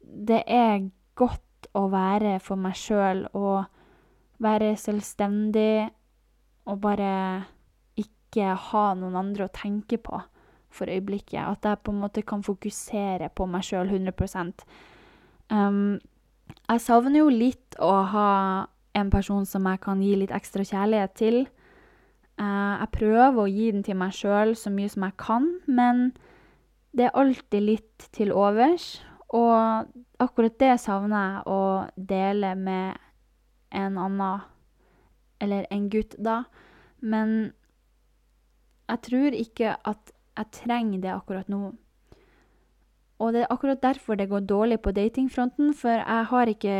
det 0.00 0.42
er 0.50 0.88
godt 1.18 1.68
å 1.74 1.88
være 1.90 2.38
for 2.42 2.60
meg 2.60 2.76
sjøl 2.78 3.24
og 3.34 3.64
være 4.42 4.74
selvstendig 4.78 5.88
og 6.70 6.78
bare 6.82 7.10
ikke 8.00 8.54
ha 8.70 8.84
noen 8.98 9.18
andre 9.18 9.46
å 9.46 9.54
tenke 9.54 9.98
på 10.02 10.20
for 10.74 10.90
øyeblikket. 10.90 11.38
At 11.38 11.66
jeg 11.68 11.82
på 11.86 11.94
en 11.94 12.02
måte 12.02 12.24
kan 12.26 12.42
fokusere 12.42 13.30
på 13.34 13.46
meg 13.50 13.66
sjøl 13.66 13.90
100 13.90 14.50
um, 15.50 15.98
Jeg 16.68 16.80
savner 16.82 17.20
jo 17.20 17.28
litt 17.30 17.78
å 17.78 17.92
ha 18.10 18.30
en 18.94 19.10
person 19.10 19.46
som 19.46 19.66
jeg 19.66 19.80
kan 19.84 20.02
gi 20.02 20.14
litt 20.18 20.34
ekstra 20.34 20.64
kjærlighet 20.66 21.14
til. 21.18 21.40
Uh, 22.40 22.80
jeg 22.80 22.90
prøver 22.96 23.40
å 23.42 23.50
gi 23.50 23.70
den 23.74 23.84
til 23.86 23.98
meg 23.98 24.14
sjøl 24.16 24.54
så 24.58 24.72
mye 24.74 24.90
som 24.90 25.06
jeg 25.06 25.16
kan, 25.22 25.50
men 25.66 26.08
det 26.94 27.08
er 27.08 27.18
alltid 27.18 27.62
litt 27.62 28.08
til 28.14 28.32
overs. 28.34 29.02
Og 29.34 29.90
akkurat 30.22 30.58
det 30.62 30.74
savner 30.82 31.24
jeg 31.24 31.46
å 31.50 31.62
dele 32.10 32.54
med 32.58 33.00
en 33.74 33.98
annen, 33.98 34.44
eller 35.42 35.66
en 35.74 35.88
gutt, 35.90 36.14
da. 36.22 36.44
Men 37.02 37.52
jeg 38.88 39.02
tror 39.08 39.36
ikke 39.36 39.74
at 39.82 40.12
jeg 40.34 40.52
trenger 40.60 41.02
det 41.02 41.14
akkurat 41.14 41.50
nå. 41.50 41.72
Og 43.22 43.32
det 43.34 43.44
er 43.44 43.52
akkurat 43.52 43.82
derfor 43.82 44.18
det 44.18 44.28
går 44.28 44.46
dårlig 44.48 44.80
på 44.82 44.92
datingfronten, 44.94 45.74
for 45.74 45.90
jeg 45.90 46.28
har 46.30 46.50
ikke 46.50 46.78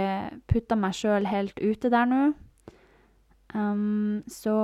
putta 0.50 0.76
meg 0.78 0.96
sjøl 0.98 1.28
helt 1.30 1.60
ute 1.62 1.90
der 1.92 2.08
nå. 2.10 2.22
Um, 3.54 4.24
så 4.26 4.56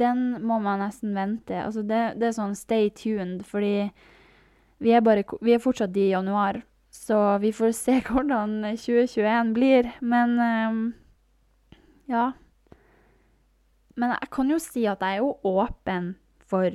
den 0.00 0.22
må 0.46 0.58
man 0.64 0.80
nesten 0.80 1.14
vente. 1.16 1.58
Altså 1.60 1.82
det, 1.82 2.02
det, 2.20 2.30
er 2.30 2.36
sånn 2.36 2.56
stay 2.56 2.88
tuned, 2.96 3.42
fordi 3.44 3.90
vi 4.84 4.94
er, 4.94 5.04
bare, 5.04 5.26
vi 5.44 5.54
er 5.54 5.62
fortsatt 5.62 5.96
i 6.00 6.10
januar. 6.14 6.62
Så 6.94 7.18
vi 7.42 7.52
får 7.52 7.74
se 7.76 7.98
hvordan 8.08 8.62
2021 8.72 9.52
blir. 9.56 9.90
Men 10.00 10.38
um, 10.40 10.82
ja. 12.10 12.30
Men 14.00 14.16
jeg 14.16 14.32
kan 14.34 14.50
jo 14.50 14.58
si 14.62 14.88
at 14.90 15.04
jeg 15.04 15.20
er 15.20 15.22
jo 15.22 15.36
åpen 15.44 16.14
for 16.44 16.72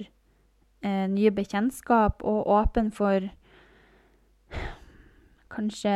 eh, 0.82 1.06
nye 1.12 1.32
bekjentskap, 1.32 2.24
og 2.24 2.48
åpen 2.48 2.92
for 2.92 3.30
kanskje 5.50 5.96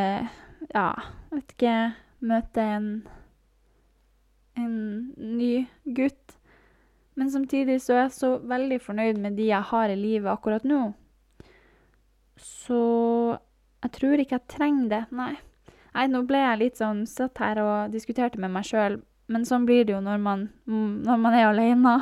Ja, 0.73 0.93
vet 1.29 1.51
ikke 1.53 1.75
møte 2.23 2.63
en, 2.63 2.85
en 4.55 4.75
ny 5.17 5.65
gutt. 5.83 6.37
Men 7.19 7.29
samtidig 7.29 7.81
så 7.83 7.97
er 7.97 8.01
jeg 8.05 8.13
så 8.15 8.29
veldig 8.49 8.79
fornøyd 8.81 9.19
med 9.21 9.35
de 9.37 9.49
jeg 9.49 9.69
har 9.69 9.91
i 9.91 9.99
livet 9.99 10.31
akkurat 10.31 10.63
nå. 10.65 10.93
Så 12.39 12.79
jeg 13.83 13.91
tror 13.99 14.23
ikke 14.23 14.39
jeg 14.39 14.49
trenger 14.55 14.87
det, 14.89 15.03
nei. 15.11 15.33
Nei, 15.93 16.07
nå 16.09 16.23
ble 16.25 16.39
jeg 16.41 16.61
litt 16.61 16.79
sånn 16.79 17.03
satt 17.05 17.37
her 17.43 17.59
og 17.61 17.91
diskuterte 17.93 18.39
med 18.41 18.53
meg 18.55 18.65
sjøl, 18.65 18.97
men 19.31 19.45
sånn 19.47 19.65
blir 19.67 19.85
det 19.87 19.95
jo 19.95 20.01
når 20.03 20.19
man, 20.21 20.47
når 20.67 21.19
man 21.19 21.37
er 21.37 21.47
alene. 21.49 21.95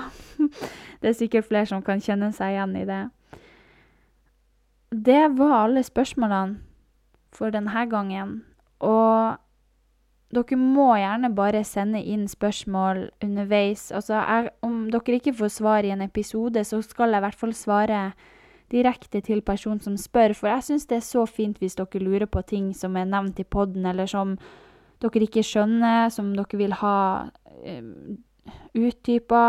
det 1.02 1.12
er 1.12 1.18
sikkert 1.18 1.50
flere 1.50 1.70
som 1.70 1.84
kan 1.86 2.02
kjenne 2.02 2.32
seg 2.36 2.56
igjen 2.56 2.76
i 2.80 2.88
det. 2.90 3.04
Det 4.92 5.22
var 5.38 5.56
alle 5.66 5.84
spørsmålene 5.86 6.60
for 7.32 7.54
denne 7.54 7.86
gangen. 7.92 8.42
Og 8.84 9.38
dere 10.32 10.58
må 10.60 10.90
gjerne 11.00 11.32
bare 11.36 11.64
sende 11.68 12.02
inn 12.02 12.28
spørsmål 12.32 13.06
underveis. 13.24 13.90
Altså, 13.92 14.18
jeg, 14.20 14.52
om 14.66 14.86
dere 14.92 15.20
ikke 15.20 15.36
får 15.38 15.56
svar 15.60 15.88
i 15.88 15.94
en 15.94 16.04
episode, 16.04 16.64
så 16.68 16.82
skal 16.84 17.14
jeg 17.14 17.22
i 17.22 17.28
hvert 17.28 17.40
fall 17.40 17.56
svare 17.56 18.04
direkte 18.72 19.20
til 19.22 19.42
personen 19.44 19.82
som 19.84 19.98
spør, 20.00 20.32
for 20.38 20.48
jeg 20.48 20.64
syns 20.64 20.88
det 20.88 21.02
er 21.02 21.04
så 21.04 21.26
fint 21.28 21.58
hvis 21.60 21.76
dere 21.76 22.00
lurer 22.00 22.30
på 22.32 22.44
ting 22.48 22.70
som 22.76 22.96
er 22.96 23.10
nevnt 23.10 23.40
i 23.44 23.44
poden, 23.44 23.86
eller 23.86 24.08
som 24.08 24.38
dere 25.02 25.28
ikke 25.28 25.44
skjønner, 25.46 26.10
som 26.14 26.32
dere 26.38 26.60
vil 26.60 26.74
ha 26.82 26.98
uh, 27.28 28.16
utdypa. 28.78 29.44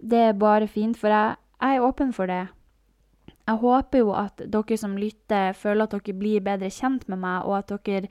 Det 0.00 0.24
er 0.30 0.40
bare 0.40 0.68
fint, 0.70 0.98
for 0.98 1.12
jeg, 1.12 1.36
jeg 1.60 1.76
er 1.76 1.86
åpen 1.86 2.14
for 2.16 2.30
det. 2.30 2.46
Jeg 3.50 3.58
håper 3.60 3.98
jo 4.04 4.12
at 4.14 4.42
dere 4.46 4.76
som 4.78 4.98
lytter, 4.98 5.56
føler 5.58 5.86
at 5.86 5.96
dere 5.96 6.18
blir 6.18 6.44
bedre 6.44 6.70
kjent 6.70 7.08
med 7.10 7.18
meg, 7.22 7.48
og 7.48 7.58
at 7.58 7.72
dere 7.86 8.10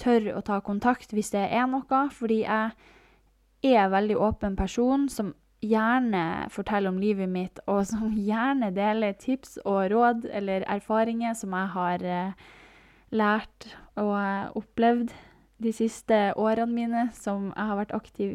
tør 0.00 0.30
å 0.36 0.44
ta 0.44 0.60
kontakt 0.64 1.14
hvis 1.16 1.32
det 1.34 1.46
er 1.48 1.66
noe, 1.70 2.02
fordi 2.12 2.42
jeg 2.44 2.70
er 3.64 3.82
en 3.82 3.94
veldig 3.94 4.18
åpen 4.20 4.56
person 4.58 5.08
som 5.10 5.32
gjerne 5.64 6.46
forteller 6.52 6.92
om 6.92 7.00
livet 7.00 7.28
mitt, 7.28 7.60
og 7.66 7.86
som 7.90 8.14
gjerne 8.14 8.72
deler 8.76 9.16
tips 9.18 9.58
og 9.64 9.90
råd 9.92 10.28
eller 10.30 10.66
erfaringer 10.70 11.34
som 11.34 11.56
jeg 11.56 11.72
har 11.74 12.04
eh, 12.04 12.50
lært 13.16 13.70
og 13.96 14.12
eh, 14.20 14.52
opplevd 14.60 15.16
de 15.62 15.72
siste 15.72 16.16
årene 16.36 16.72
mine 16.72 17.04
som 17.16 17.50
jeg 17.52 17.70
har 17.70 17.78
vært 17.80 17.94
aktiv 17.96 18.32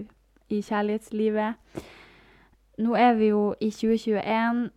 i 0.52 0.62
kjærlighetslivet. 0.66 1.82
Nå 2.82 2.96
er 2.98 3.14
vi 3.20 3.32
jo 3.32 3.52
i 3.62 3.70
2021, 3.72 4.70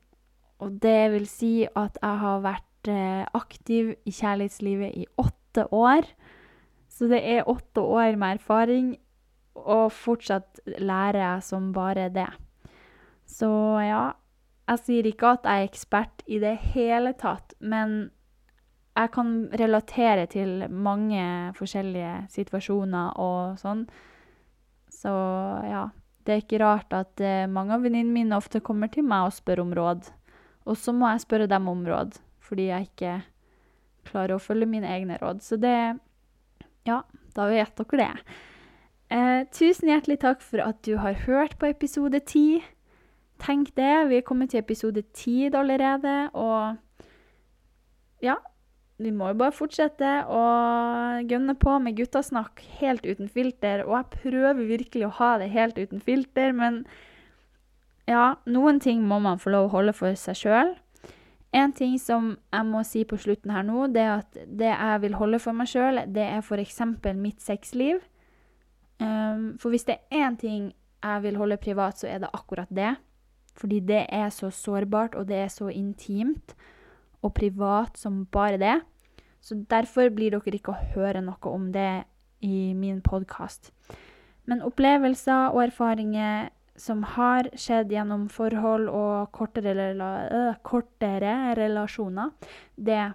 og 0.64 0.78
det 0.82 1.00
vil 1.14 1.26
si 1.28 1.54
at 1.66 1.98
jeg 2.02 2.20
har 2.24 2.42
vært 2.44 2.90
eh, 2.92 3.24
aktiv 3.34 3.94
i 4.04 4.12
kjærlighetslivet 4.12 4.98
i 5.00 5.06
åtte 5.18 5.66
år. 5.72 6.08
Så 6.88 7.08
det 7.10 7.22
er 7.26 7.48
åtte 7.50 7.80
år 7.80 8.18
med 8.20 8.38
erfaring, 8.38 8.92
og 9.54 9.92
fortsatt 9.94 10.60
lærer 10.66 11.20
jeg 11.22 11.46
som 11.46 11.72
bare 11.72 12.10
det. 12.12 12.28
Så 13.26 13.48
ja, 13.82 14.12
jeg 14.68 14.82
sier 14.84 15.08
ikke 15.08 15.34
at 15.36 15.48
jeg 15.48 15.62
er 15.62 15.70
ekspert 15.70 16.24
i 16.26 16.40
det 16.42 16.56
hele 16.74 17.14
tatt, 17.18 17.56
men 17.60 18.10
jeg 18.94 19.10
kan 19.14 19.30
relatere 19.58 20.26
til 20.30 20.66
mange 20.70 21.22
forskjellige 21.58 22.28
situasjoner 22.30 23.18
og 23.18 23.58
sånn. 23.58 23.82
Så 24.94 25.10
ja, 25.66 25.88
det 26.24 26.34
er 26.34 26.42
ikke 26.44 26.60
rart 26.62 26.94
at 26.94 27.22
uh, 27.24 27.50
mange 27.50 27.74
av 27.74 27.82
venninnene 27.82 28.14
mine 28.14 28.38
ofte 28.38 28.62
kommer 28.64 28.92
til 28.92 29.06
meg 29.08 29.28
og 29.28 29.34
spør 29.34 29.64
om 29.64 29.74
råd. 29.74 30.12
Og 30.70 30.78
så 30.78 30.94
må 30.96 31.10
jeg 31.10 31.24
spørre 31.26 31.50
dem 31.50 31.66
om 31.68 31.82
råd, 31.84 32.16
fordi 32.44 32.70
jeg 32.70 32.88
ikke 32.88 33.16
klarer 34.08 34.36
å 34.36 34.42
følge 34.42 34.70
mine 34.70 34.88
egne 34.94 35.18
råd. 35.20 35.42
Så 35.42 35.58
det 35.60 35.76
ja, 36.86 37.02
da 37.34 37.48
vet 37.50 37.74
dere 37.80 38.00
det. 38.00 38.38
Eh, 39.14 39.42
tusen 39.52 39.90
hjertelig 39.90 40.20
takk 40.22 40.40
for 40.44 40.62
at 40.64 40.80
du 40.86 40.96
har 41.02 41.18
hørt 41.26 41.58
på 41.58 41.68
episode 41.68 42.20
ti. 42.28 42.62
Tenk 43.42 43.74
det, 43.76 43.92
vi 44.08 44.20
er 44.20 44.26
kommet 44.26 44.54
til 44.54 44.62
episode 44.62 45.02
ti 45.16 45.50
allerede, 45.50 46.30
og 46.32 46.76
ja 48.22 48.38
Vi 49.02 49.10
må 49.10 49.32
jo 49.32 49.38
bare 49.40 49.54
fortsette 49.54 50.10
å 50.30 50.42
gønne 51.26 51.56
på 51.58 51.72
med 51.82 51.96
guttasnakk 51.98 52.62
helt 52.78 53.02
uten 53.02 53.26
filter. 53.26 53.82
Og 53.88 53.96
jeg 53.98 54.20
prøver 54.20 54.68
virkelig 54.68 55.08
å 55.08 55.16
ha 55.18 55.32
det 55.42 55.50
helt 55.50 55.80
uten 55.80 56.02
filter, 56.04 56.54
men 56.54 56.84
ja, 58.06 58.36
noen 58.46 58.78
ting 58.84 59.02
må 59.02 59.18
man 59.24 59.40
få 59.42 59.50
lov 59.54 59.66
å 59.68 59.74
holde 59.78 59.94
for 59.96 60.14
seg 60.18 60.38
sjøl. 60.38 60.74
En 61.54 61.72
ting 61.74 61.96
som 62.02 62.34
jeg 62.52 62.66
må 62.66 62.82
si 62.86 63.04
på 63.06 63.18
slutten 63.18 63.52
her 63.54 63.66
nå, 63.66 63.88
det 63.94 64.02
er 64.02 64.12
at 64.20 64.38
det 64.46 64.70
jeg 64.70 65.02
vil 65.04 65.18
holde 65.18 65.40
for 65.42 65.56
meg 65.56 65.70
sjøl, 65.70 66.02
det 66.10 66.26
er 66.26 66.42
f.eks. 66.42 66.80
mitt 67.14 67.42
sexliv. 67.42 68.02
Um, 69.02 69.54
for 69.58 69.74
hvis 69.74 69.86
det 69.88 69.98
er 69.98 70.28
én 70.28 70.38
ting 70.38 70.70
jeg 71.04 71.22
vil 71.26 71.38
holde 71.38 71.58
privat, 71.58 71.98
så 71.98 72.08
er 72.10 72.22
det 72.22 72.30
akkurat 72.34 72.70
det. 72.70 72.94
Fordi 73.58 73.80
det 73.86 74.06
er 74.10 74.30
så 74.34 74.50
sårbart, 74.50 75.14
og 75.14 75.28
det 75.30 75.44
er 75.44 75.50
så 75.50 75.70
intimt 75.70 76.54
og 77.24 77.34
privat 77.36 77.98
som 77.98 78.24
bare 78.32 78.60
det. 78.60 78.74
Så 79.44 79.58
derfor 79.68 80.12
blir 80.14 80.32
dere 80.32 80.58
ikke 80.58 80.72
å 80.72 80.84
høre 80.94 81.22
noe 81.24 81.50
om 81.52 81.70
det 81.72 82.04
i 82.44 82.72
min 82.76 83.00
podkast. 83.04 83.72
Men 84.48 84.62
opplevelser 84.64 85.54
og 85.54 85.62
erfaringer 85.66 86.50
som 86.76 87.04
har 87.14 87.48
skjedd 87.56 87.92
gjennom 87.92 88.26
forhold 88.32 88.88
og 88.90 89.30
kortere, 89.36 89.92
øh, 89.94 90.54
kortere 90.66 91.54
relasjoner, 91.56 92.32
det, 92.76 93.12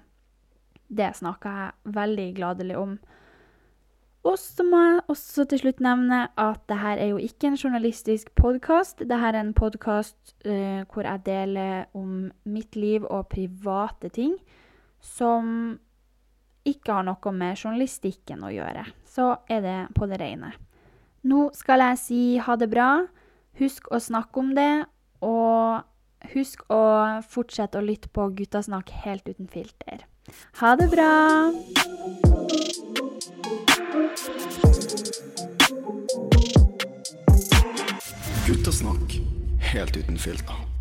det 0.88 1.12
snakker 1.20 1.60
jeg 1.64 1.96
veldig 2.00 2.28
gladelig 2.38 2.78
om. 2.80 2.96
Og 4.30 4.38
så 4.38 4.62
må 4.62 4.78
jeg 4.78 5.02
også 5.10 5.44
til 5.50 5.62
slutt 5.64 5.80
nevne 5.82 6.20
at 6.38 6.62
dette 6.70 6.94
er 7.02 7.08
jo 7.10 7.18
ikke 7.18 7.50
en 7.50 7.58
journalistisk 7.58 8.30
podkast. 8.38 9.00
Dette 9.02 9.18
er 9.26 9.40
en 9.40 9.56
podkast 9.58 10.36
uh, 10.46 10.86
hvor 10.92 11.08
jeg 11.08 11.24
deler 11.26 11.88
om 11.98 12.28
mitt 12.46 12.78
liv 12.78 13.08
og 13.10 13.30
private 13.32 14.12
ting 14.14 14.36
som 15.02 15.80
ikke 16.68 16.94
har 16.94 17.08
noe 17.08 17.34
med 17.34 17.58
journalistikken 17.58 18.44
å 18.46 18.52
gjøre. 18.54 18.86
Så 19.10 19.32
er 19.50 19.64
det 19.66 19.80
på 19.98 20.06
det 20.12 20.20
rene. 20.22 20.52
Nå 21.26 21.50
skal 21.58 21.82
jeg 21.88 22.02
si 22.04 22.22
ha 22.44 22.58
det 22.60 22.70
bra. 22.70 22.90
Husk 23.60 23.90
å 23.92 23.98
snakke 24.00 24.40
om 24.40 24.54
det, 24.56 24.86
og 25.26 26.30
husk 26.36 26.62
å 26.72 26.84
fortsette 27.28 27.80
å 27.80 27.84
lytte 27.84 28.12
på 28.14 28.30
Guttasnakk 28.38 28.94
helt 29.08 29.26
uten 29.28 29.50
filter. 29.52 30.06
Ha 30.60 30.76
det 30.76 30.88
bra! 30.88 31.54
Guttasnakk 38.48 39.20
helt 39.74 39.98
uten 39.98 40.18
filter. 40.18 40.79